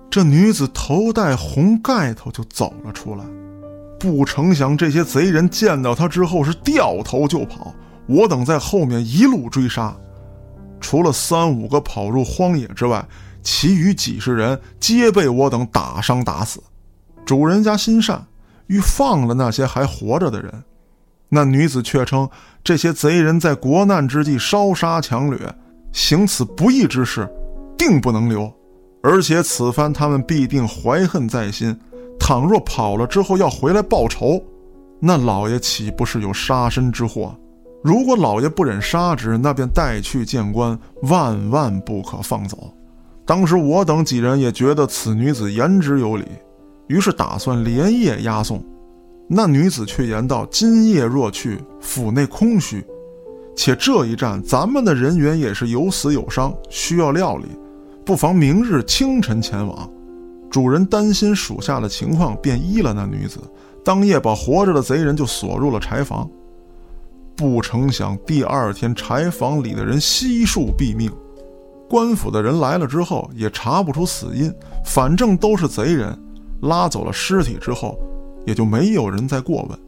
[0.10, 3.26] 这女子头戴红盖头就走了出来。
[4.00, 7.74] 不成想，这些贼人见到她之后是掉头就跑，
[8.06, 9.96] 我等在后面一路追杀。
[10.80, 13.04] 除了三五个跑入荒野之外，
[13.42, 16.62] 其余几十人皆被我等打伤打死。
[17.26, 18.28] 主人家心善，
[18.68, 20.64] 欲放了那些还活着的人。
[21.30, 22.30] 那女子却称
[22.64, 25.40] 这些贼人在国难之际烧杀抢掠。
[25.92, 27.28] 行此不义之事，
[27.78, 28.52] 定不能留，
[29.02, 31.76] 而且此番他们必定怀恨在心。
[32.20, 34.42] 倘若跑了之后要回来报仇，
[35.00, 37.36] 那老爷岂不是有杀身之祸？
[37.84, 42.72] 如果老爷不忍杀之，那便带去见官，万万不可放走。
[43.26, 46.26] 当时我等几人也觉得此女子言之有理，
[46.88, 48.64] 于是打算连夜押送。
[49.28, 52.86] 那女子却言道：“今夜若去，府内空虚。”
[53.56, 57.46] 且这一战，咱们的人员也是有死有伤，需要料理，
[58.06, 59.90] 不妨明日清晨前往。
[60.50, 63.40] 主人担心属下的情况，便依了那女子。
[63.84, 66.30] 当夜把活着的贼人就锁入了柴房。
[67.36, 71.12] 不成想，第二天柴房里的人悉数毙命。
[71.90, 74.54] 官府的人来了之后，也查不出死因，
[74.86, 76.18] 反正都是贼人
[76.62, 78.00] 拉走了尸体之后，
[78.48, 79.80] 也就没有人再过问。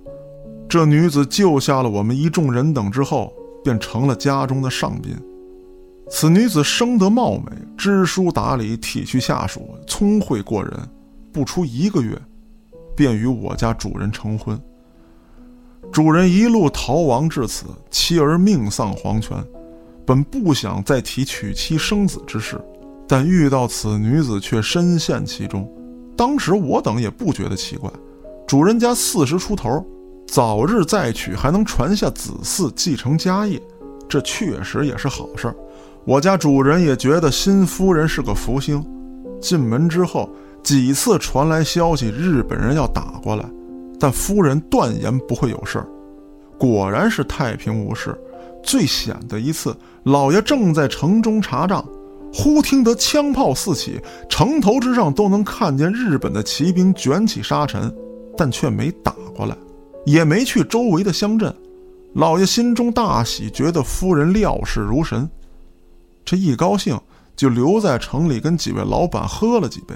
[0.70, 3.34] 这女子救下了我们一众人等之后。
[3.62, 5.14] 便成了家中的上宾。
[6.10, 10.72] 此女子生得貌美，知书达理，体恤下属，聪慧过人。
[11.34, 12.18] 不出一个月，
[12.95, 14.57] 便与我家主人成婚。
[15.91, 19.38] 主人一路逃亡至此，妻儿命丧黄泉。
[20.05, 22.60] 本不想再提娶妻生子之事，
[23.07, 25.70] 但遇到此女子却深陷其中。
[26.16, 27.91] 当时我等也不觉得奇怪，
[28.50, 29.86] 主人家四十出头。
[30.26, 33.62] 早日再娶，还能传下子嗣，继承家业，
[34.08, 35.56] 这确实也是好事儿。
[36.04, 38.84] 我家主人也觉得新夫人是个福星。
[39.39, 40.28] 进门之后，
[40.64, 43.45] 几次传来消息，日本人要打过来，
[44.00, 45.88] 但夫人断言不会有事儿。
[46.58, 48.20] 果然是太平无事。
[48.64, 51.86] 最险的一次，老爷正在城中查账，
[52.34, 57.93] 忽听得枪炮四起，城头之上都能看见日本的骑兵卷起沙尘，
[58.38, 59.56] 但却没打过来，
[60.06, 61.56] 也没去周围的乡镇。
[62.14, 65.30] 老爷心中大喜，觉得夫人料事如神。
[66.26, 67.00] 这一高兴，
[67.36, 69.96] 就留在城里跟几位老板喝了几杯。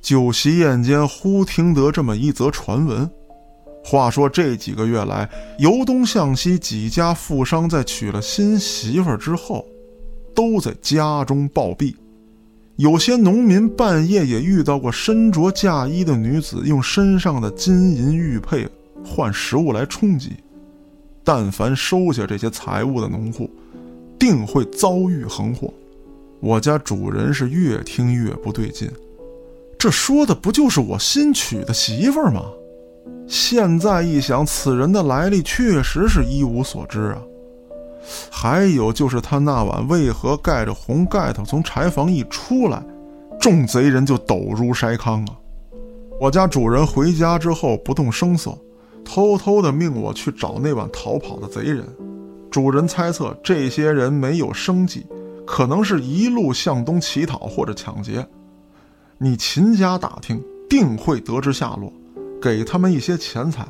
[0.00, 3.10] 酒席宴间，忽听得这么一则传闻。
[3.84, 9.64] 话说这几个月来，由东向西几家富商在娶了新媳妇之后。
[10.34, 11.94] 都在家中暴毙，
[12.76, 18.68] 有些农民半夜也遇到过身着嫁衣的女子用身上的金银玉佩
[19.02, 20.32] 换食物来充饥。
[21.24, 23.50] 但凡收下这些财物的农户，
[24.18, 25.72] 定会遭遇横祸。
[26.38, 28.88] 我家主人是越听越不对劲，
[29.78, 32.42] 这说的不就是我新娶的媳妇儿吗？
[33.26, 37.22] 现在一想，此人的来历确实是一无所知啊。
[38.30, 42.82] 还有就是他那晚为何盖着红盖头从柴房一出来，
[43.40, 45.36] 众贼人就抖如筛糠啊！
[46.20, 48.56] 我家主人回家之后不动声色，
[49.04, 51.84] 偷偷的命我去找那晚逃跑的贼人。
[52.50, 55.06] 主人猜测这些人没有生计，
[55.46, 58.26] 可能是一路向东乞讨或者抢劫。
[59.18, 61.92] 你勤加打听，定会得知下落，
[62.40, 63.66] 给他们一些钱财。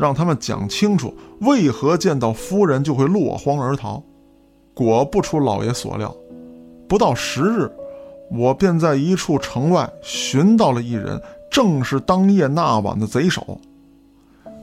[0.00, 4.02] 让他们讲清楚为何见到夫人就会落荒而逃。
[4.72, 6.14] 果不出老爷所料，
[6.88, 7.70] 不到十日，
[8.30, 11.20] 我便在一处城外寻到了一人，
[11.50, 13.60] 正是当夜那晚的贼首。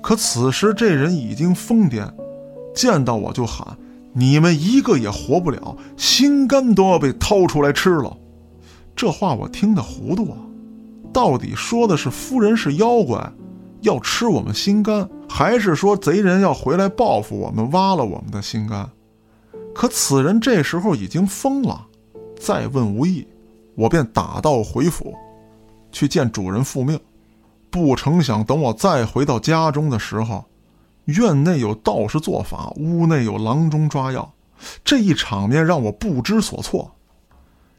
[0.02, 2.10] 可此时这人已经疯癫，
[2.74, 3.78] 见到我就喊
[4.14, 8.18] ：“你们一个也活不了，心肝都要被掏出来吃了。”
[8.96, 10.38] 这话我听得糊涂啊！
[11.14, 13.32] 到底说的是夫人是妖怪？
[13.82, 18.90] 要吃我们心肝，还是说贼人要回来报复我们，挖了我们的心肝？
[19.74, 21.86] 可此人这时候已经疯了，
[22.40, 23.28] 再问无益，
[23.76, 25.14] 我便打道回府，
[25.92, 27.00] 去见主人复命。
[27.70, 30.46] 不成想，等我再回到家中的时候，
[31.06, 34.34] 院内有道士做法，屋内有郎中抓药，
[34.84, 36.92] 这一场面让我不知所措。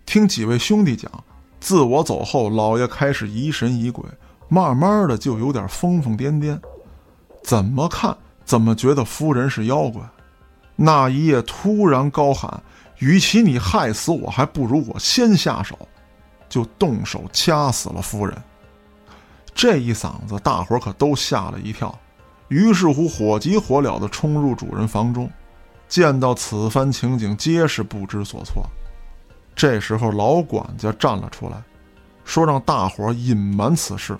[0.07, 1.11] 听几位兄弟讲，
[1.59, 4.05] 自我走后，老爷开始疑神疑鬼。
[4.49, 6.59] 慢慢的就有点疯疯癫癫，
[7.43, 10.03] 怎么看怎么觉得夫人是妖怪。
[10.75, 12.63] 那一夜突然高喊
[12.99, 15.79] ：“与其你害死我，还不如我先下手。”
[16.49, 18.35] 就动手掐死了夫人。
[19.55, 21.97] 这一嗓子，大伙可都吓了一跳。
[22.49, 25.31] 于是乎，火急火燎的冲入主人房中，
[25.89, 28.65] 见到此番情景，皆是不知所措。
[29.55, 31.63] 这时候，老管家站了出来，
[32.25, 34.17] 说让大伙隐瞒此事。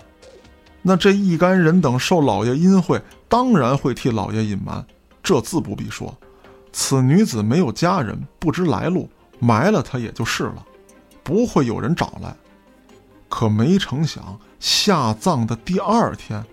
[0.81, 4.85] 那这一干人等受老爷阴惠，当然会替老爷隐瞒，
[5.21, 6.15] 这自不必说。
[6.71, 9.09] 此女子没有家人，不知来路，
[9.39, 10.65] 埋了她也就是了，
[11.23, 12.35] 不会有人找来。
[13.27, 16.43] 可没成想，下葬的第二天，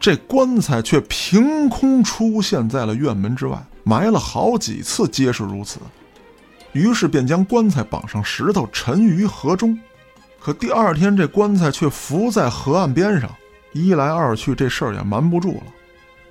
[0.00, 5.78] 这棺材却凭空出现在了院门之外，埋了好几次皆是如此。
[6.72, 9.78] 于是便将棺材绑上石头，沉于河中。
[10.40, 13.30] 可第二天，这棺材却浮在河岸边上。
[13.74, 15.64] 一来二去，这事儿也瞒不住了，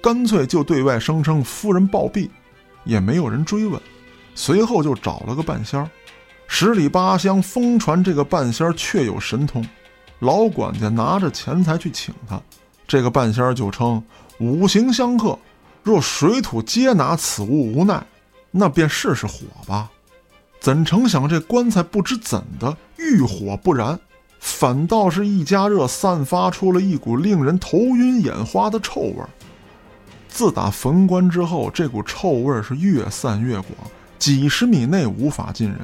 [0.02, 2.28] 干脆就对外声称夫人暴毙，
[2.86, 3.80] 也没有人追问。
[4.34, 5.88] 随后就找了个半仙儿，
[6.48, 9.64] 十里八乡疯传这个半仙儿确有神通。
[10.20, 12.42] 老管家拿着钱财去请他，
[12.88, 14.02] 这个半仙儿就称
[14.40, 15.38] 五行相克，
[15.84, 18.02] 若水土皆拿此物无奈，
[18.52, 19.92] 那便试试火吧。
[20.62, 24.00] 怎成想这棺材不知怎的遇火不燃。
[24.46, 29.30] 反倒是一加热，散发出了一股令人头晕眼花的臭味儿。
[30.28, 33.68] 自打焚棺之后，这股臭味儿是越散越广，
[34.20, 35.80] 几十米内无法进人。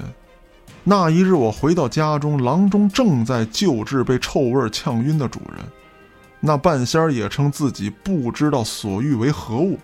[0.83, 5.65] 那一日，我回到家中，郎中正在救治被臭味呛晕的主人。
[6.41, 9.79] 那半仙儿也称自己不知道所欲为何物，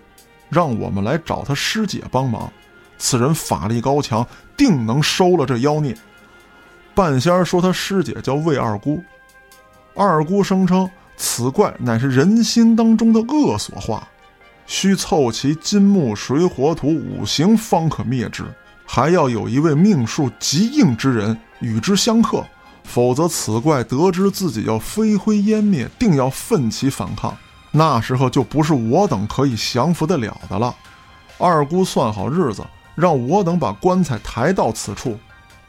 [0.50, 2.52] 让我们来找他师姐帮忙。
[2.98, 5.96] 此人法力高强，定能收了这妖孽。
[6.96, 9.04] 半仙儿说：“他师姐叫魏二姑，
[9.94, 14.08] 二姑声称此怪乃是人心当中的恶所化，
[14.66, 18.46] 需凑齐金木水火土五行方可灭之，
[18.86, 22.42] 还要有一位命数极硬之人与之相克，
[22.82, 27.36] 否则此怪得知自己要飞灰烟灭，定要奋起反抗，
[27.72, 30.74] 那时候就不是我等可以降服得了的了。
[31.36, 35.18] 二姑算好日子，让我等把棺材抬到此处。”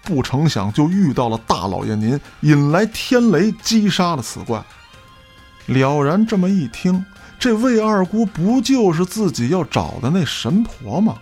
[0.08, 4.64] 不成想，就遇到了大老爷您，引来天雷击杀了此怪。
[5.66, 7.06] 了然这么一听，
[7.38, 11.18] 这魏二姑不就是自己要找的那神婆吗？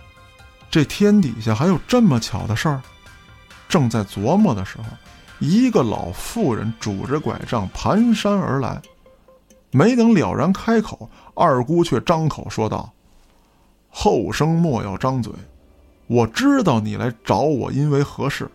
[0.70, 2.80] 这天底下还有这么巧的事儿？
[3.68, 4.84] 正在琢磨的时候，
[5.40, 8.80] 一个老妇人拄着拐杖蹒跚而来。
[9.72, 12.92] 没等了然开口，二姑却张口说道
[13.90, 15.32] ：“后生莫要张嘴，
[16.06, 18.48] 我知道你来找我因为何事。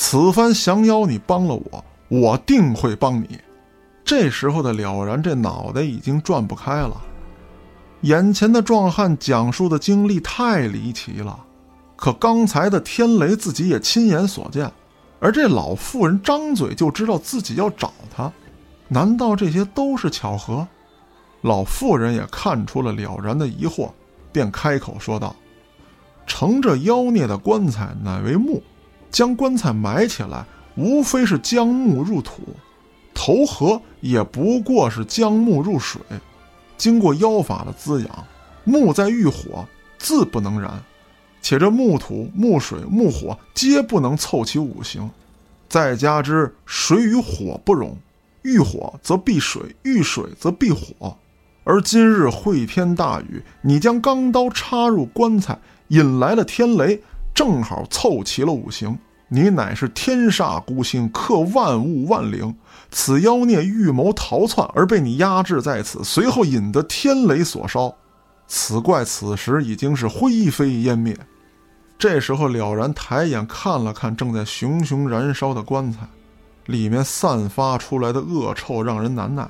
[0.00, 3.36] 此番降妖你帮了我，我定会帮你。”
[4.06, 6.96] 这时候的了然，这脑袋已经转不开了。
[8.02, 11.44] 眼前的壮汉讲述的经历太离奇了，
[11.96, 14.70] 可刚才的天雷自己也亲眼所见，
[15.18, 18.32] 而这老妇人张嘴就知道自己要找他。
[18.86, 20.66] 难道这些都是巧合？
[21.42, 23.90] 老妇人也看出了了然的疑惑，
[24.30, 25.34] 便开口说道
[26.24, 28.62] ：“盛着妖孽的棺材乃为墓，
[29.10, 30.44] 将棺材埋起来，
[30.76, 32.42] 无非是将木入土；
[33.14, 36.00] 投河也不过是将木入水。
[36.76, 38.26] 经过妖法的滋养，
[38.64, 39.66] 木在遇火
[39.98, 40.82] 自不能燃，
[41.42, 45.10] 且这木土、木水、木火皆不能凑齐五行，
[45.68, 47.96] 再加之水与火不容。”
[48.42, 51.16] 遇火则避水，遇水则避火。
[51.64, 57.02] 而今日会天大雨，你将钢刀插入棺材，引来了天雷，
[57.38, 58.98] 正好凑齐了五行。
[59.28, 62.52] 你乃是天煞孤星，克万物万灵。
[62.90, 67.94] 此妖孽预谋逃窜，而被你压制在此，随后引得天雷所烧。
[68.48, 71.16] 此怪此时已经是灰飞烟灭。
[71.96, 76.08] 这时候了然抬眼看了看正在熊熊燃烧的棺材。
[76.66, 79.48] 里面散发出来的恶臭让人难耐，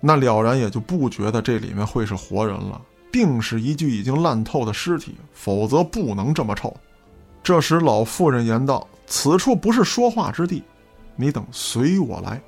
[0.00, 2.80] 那了然也就不觉得这里面会是活人了，
[3.12, 6.76] 定是一具已经烂透的尸体，否则不能这么臭。
[7.48, 10.62] 这时老妇人言道：“此处不是说话之地，
[11.16, 12.38] 你等随我来。”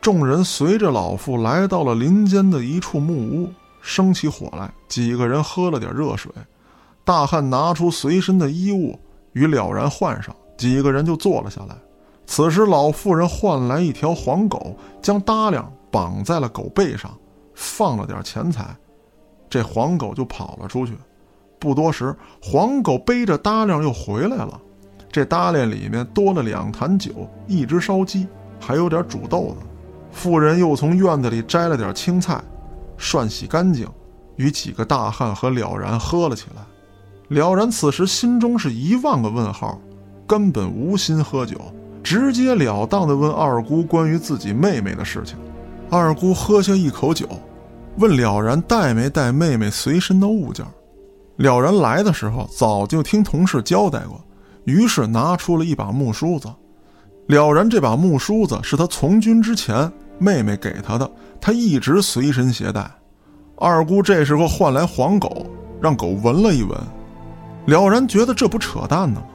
[0.00, 3.52] 众人随着老妇来到了林间的一处木屋，
[3.82, 4.72] 生起火来。
[4.88, 6.32] 几个人喝了点热水，
[7.04, 8.98] 大汉拿出随身的衣物
[9.34, 11.76] 与了然换上，几个人就坐了下来。
[12.24, 17.14] 此时，老妇人换来一条黄狗，将搭量绑在了狗背上，
[17.52, 18.74] 放了点钱财，
[19.50, 20.94] 这黄狗就跑了出去。
[21.62, 24.60] 不多时，黄狗背着搭量又回来了，
[25.12, 27.12] 这搭链里面多了两坛酒、
[27.46, 28.26] 一只烧鸡，
[28.58, 29.64] 还有点煮豆子。
[30.10, 32.42] 妇人又从院子里摘了点青菜，
[32.98, 33.86] 涮洗干净，
[34.34, 36.62] 与几个大汉和了然喝了起来。
[37.28, 39.80] 了然此时心中是一万个问号，
[40.26, 41.56] 根本无心喝酒。
[42.02, 45.38] 直截了当地问二姑关于自己妹妹的事情。
[45.88, 47.28] 二姑喝下一口酒，
[47.98, 50.66] 问了然带没带妹妹随身的物件。
[51.36, 54.20] 了然来的时候早就听同事交代过，
[54.64, 56.48] 于是拿出了一把木梳子。
[57.26, 61.10] 了然这把木梳子是他从军之前妹妹给他的，
[61.40, 62.90] 他一直随身携带。
[63.56, 65.46] 二姑这时候换来黄狗，
[65.80, 66.78] 让狗闻了一闻。
[67.66, 69.26] 了然觉得这不扯淡呢吗？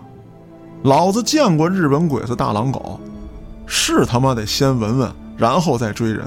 [0.84, 3.00] 老子见过日本鬼子大狼狗，
[3.66, 6.26] 是他妈得先闻闻，然后再追人。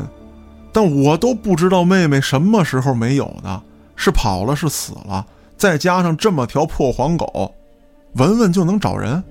[0.73, 3.63] 但我都不知道妹妹什么时候没有的，
[3.97, 5.25] 是跑了是死了，
[5.61, 7.55] 再加上这么条破黄狗，
[8.15, 9.23] 闻闻就能找人。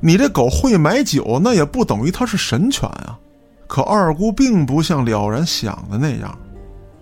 [0.00, 3.18] 你这狗会买酒，那也不等于它是神犬啊。
[3.66, 6.38] 可二姑并不像了然想的那样，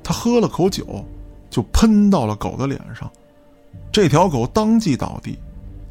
[0.02, 0.84] 她喝了口酒，
[1.48, 3.08] 就喷到了狗的脸上，
[3.92, 5.38] 这条狗当即倒地。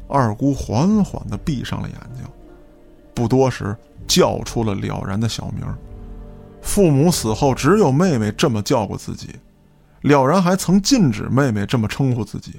[0.06, 2.22] 二姑缓缓地闭上了眼睛，
[3.14, 3.74] 不多时
[4.06, 5.64] 叫出了了然的小名。
[6.60, 9.30] 父母死后，只有妹妹这么叫过自己。
[10.02, 12.54] 了然还曾禁止妹妹这么称呼自己。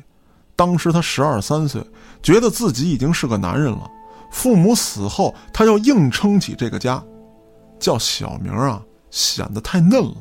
[0.55, 1.81] 当时他十二三岁，
[2.21, 3.89] 觉得自己已经是个男人了。
[4.31, 7.03] 父母死后，他要硬撑起这个家，
[7.79, 10.17] 叫小名啊，显得太嫩了。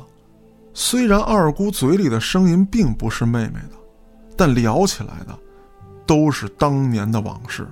[0.73, 3.77] 虽然二姑嘴里的声音并不是妹妹的，
[4.37, 5.39] 但聊起来的。
[6.07, 7.69] 都是当年的往事，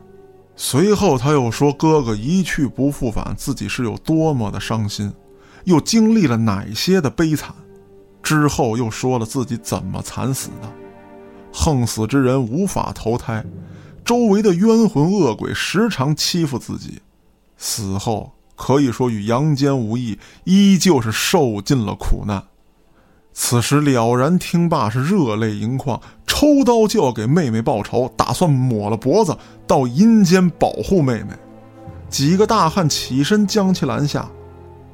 [0.57, 5.11] 随后他又说哥哥一去不复返，自己是有多么的伤心，
[5.65, 7.55] 又经历了哪些的悲惨，
[8.27, 10.69] 之后又说了自己怎么惨死的，
[11.53, 13.45] 横死之人无法投胎，
[14.05, 17.01] 周围的冤魂恶鬼时常欺负自己，
[17.57, 22.43] 死后可以说与阳间无异，依旧是受尽了苦难。
[23.33, 31.29] 此时了然听罢是热泪盈眶，抽刀就要给妹妹报仇，打算抹了脖子到阴间保护妹妹。
[32.09, 34.29] 几个大汉起身将其拦下，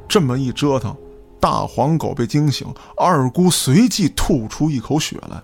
[0.06, 0.94] 这么一折腾，
[1.42, 5.42] 大黄狗被惊醒，二姑随即吐出一口血来。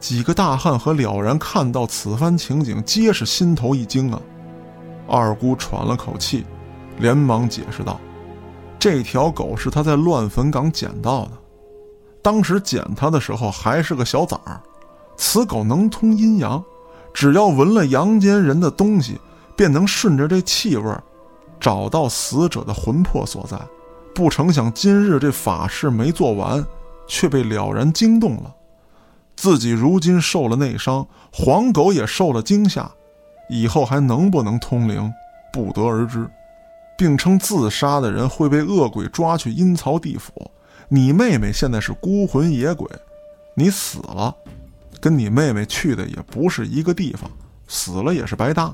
[0.00, 4.20] 几个大汉和了然看到此番情景，皆是心头一惊啊。
[5.06, 6.44] 二姑喘了口气，
[6.98, 8.00] 连忙解释道
[8.80, 11.30] ：“这条狗是他在乱坟岗捡到的。”
[12.20, 14.60] 当时捡它的时候还是个小崽儿，
[15.16, 16.60] 此狗能通阴阳，
[17.14, 19.20] 只要闻了阳间人的东西，
[19.54, 20.92] 便能顺着这气味
[21.60, 23.56] 找到死者的魂魄所在。
[24.14, 26.64] 不成想，今日这法事没做完，
[27.06, 28.54] 却被了然惊动了。
[29.34, 32.90] 自己如今受了内伤，黄狗也受了惊吓，
[33.48, 35.12] 以后还能不能通灵，
[35.52, 36.28] 不得而知。
[36.98, 40.30] 并称自杀的人会被恶鬼抓去阴曹地府。
[40.88, 42.86] 你妹妹现在是孤魂野鬼，
[43.56, 44.32] 你死了，
[45.00, 47.28] 跟你妹妹去的也不是一个地方，
[47.66, 48.72] 死了也是白搭。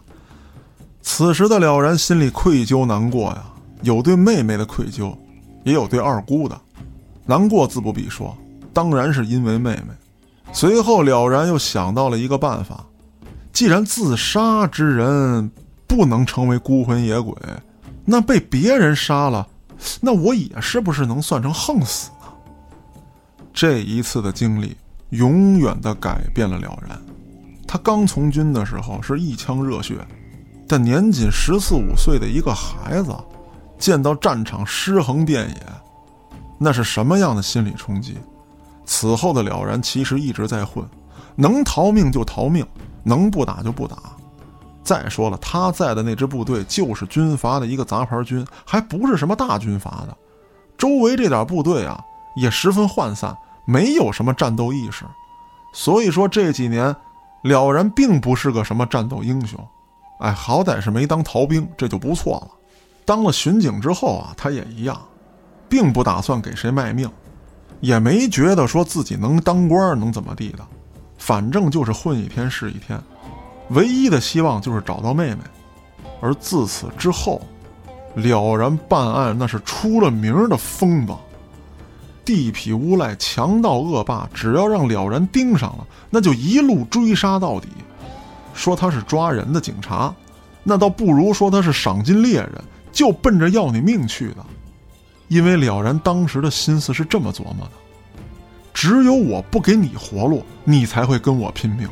[1.00, 3.44] 此时的了然心里愧疚难过呀，
[3.82, 5.16] 有对妹妹的愧疚，
[5.64, 6.60] 也有对二姑的
[7.26, 8.36] 难过，自不必说，
[8.72, 9.88] 当然是因为妹妹。
[10.52, 12.84] 随后了然又想到了一个办法，
[13.52, 15.50] 既然自杀之人
[15.86, 17.34] 不能成为孤魂野鬼。
[18.04, 19.46] 那被别人杀了，
[20.00, 22.26] 那我也是不是能算成横死呢？
[23.52, 24.74] 这一次的经历
[25.10, 26.98] 永远的改变了了然。
[27.66, 29.96] 他刚从军的时候是一腔热血，
[30.66, 33.14] 但年仅十四五岁的一个孩子，
[33.78, 35.56] 见到战场尸横遍野，
[36.58, 38.18] 那是什么样的心理冲击？
[38.84, 40.84] 此后的了然其实一直在混，
[41.36, 42.66] 能逃命就逃命，
[43.02, 43.96] 能不打就不打。
[44.82, 50.16] 再说了，他在的那支部队就是军阀的一个杂牌军，还不是什么大军阀的。
[50.78, 52.02] 周围这点部队啊，
[52.36, 55.04] 也十分涣散，没有什么战斗意识。
[55.74, 56.96] 所以说这几年，
[57.42, 59.62] 了然并不是个什么战斗英雄。
[60.20, 62.48] 哎，好歹是没当逃兵，这就不错了。
[63.08, 65.00] 当了巡警之后啊，他也一样，
[65.66, 67.10] 并不打算给谁卖命，
[67.80, 70.58] 也没觉得说自己能当官能怎么地的，
[71.16, 73.00] 反正就是混一天是一天。
[73.70, 75.38] 唯一的希望就是找到妹妹，
[76.20, 77.40] 而自此之后，
[78.14, 81.14] 了然办案那是出了名的疯子。
[82.26, 87.68] 地痞无赖、强盗恶霸，只要让了然盯上了，那就一路追杀到底。
[88.52, 90.14] 说他是抓人的警察，
[90.62, 92.52] 那倒不如说他是赏金猎人，
[92.92, 94.44] 就奔着要你命去的。
[95.28, 97.70] 因为了然当时的心思是这么琢磨的：
[98.72, 101.88] 只有我不给你活路，你才会跟我拼命。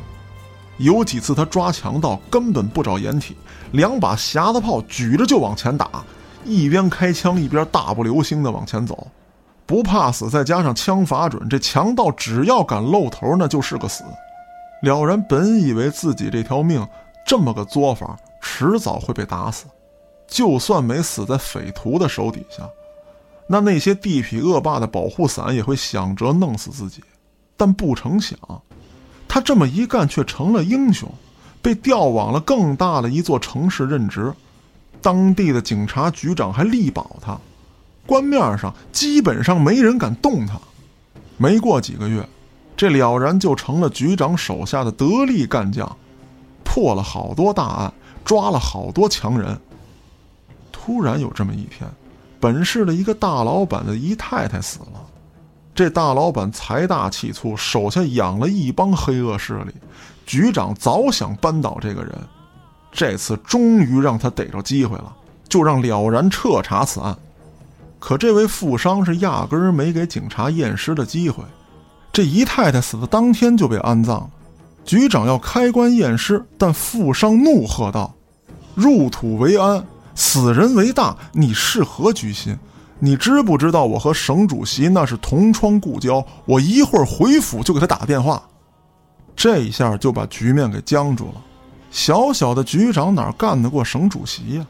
[0.77, 3.35] 有几次他抓强盗根本不找掩体，
[3.71, 6.03] 两把匣子炮举着就往前打，
[6.45, 9.07] 一边开枪一边大步流星的往前走，
[9.65, 14.03] 不怕死，再加上枪法准，这强盗只要敢露头，那就是个死。
[14.81, 16.87] 了然本以为自己这条命
[17.25, 19.65] 这么个作法，迟早会被打死，
[20.27, 22.69] 就算没死在匪徒的手底下，
[23.47, 27.01] 那那些地痞恶霸的保护伞也会想着弄死自己，
[27.55, 28.37] 但不成想。
[29.27, 31.09] 他这么一干，却成了英雄，
[31.61, 34.33] 被调往了更大的一座城市任职。
[35.01, 37.37] 当地的警察局长还力保他，
[38.05, 40.59] 官面上基本上没人敢动他。
[41.37, 42.27] 没过几个月，
[42.75, 45.95] 这了然就成了局长手下的得力干将，
[46.63, 47.93] 破了好多大案，
[48.25, 49.57] 抓了好多强人。
[50.87, 51.85] 突然有这么一天，
[52.39, 55.03] 本市的一个大老板的姨太太死了。
[55.75, 59.73] 这大老板财大气粗，手下养了一帮黑恶势力。
[60.25, 62.17] 局长早想扳倒这个人，
[62.89, 65.13] 这次终于让他逮着机会了，
[65.49, 67.13] 就让了然彻查此案。
[67.99, 71.43] 可这位富商是压根儿没给警察验尸的机会。
[72.13, 74.29] 这姨太太死的当天就被安葬了。
[74.85, 78.15] 局长要开棺验尸，但富商怒喝道
[78.73, 79.85] ：“入土为安，
[80.17, 82.57] 死人为大，你是何居心？”
[82.99, 86.25] 你知不知道我和省主席那是同窗故交？
[86.45, 88.41] 我一会儿回府就给他打电话。
[89.35, 91.33] 这一下就把局面给僵住了。
[91.91, 94.65] 小小的局长哪干得过省主席呀？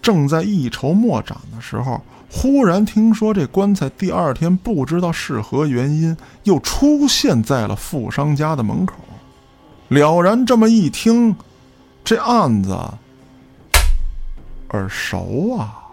[0.00, 8.94] 正在一筹莫展的时候，忽然听说这棺材第二天不知道是何原因又出现在了富商家的门口。
[9.88, 11.34] 了然这么一听，
[12.04, 12.78] 这案子
[14.74, 15.83] 耳熟啊。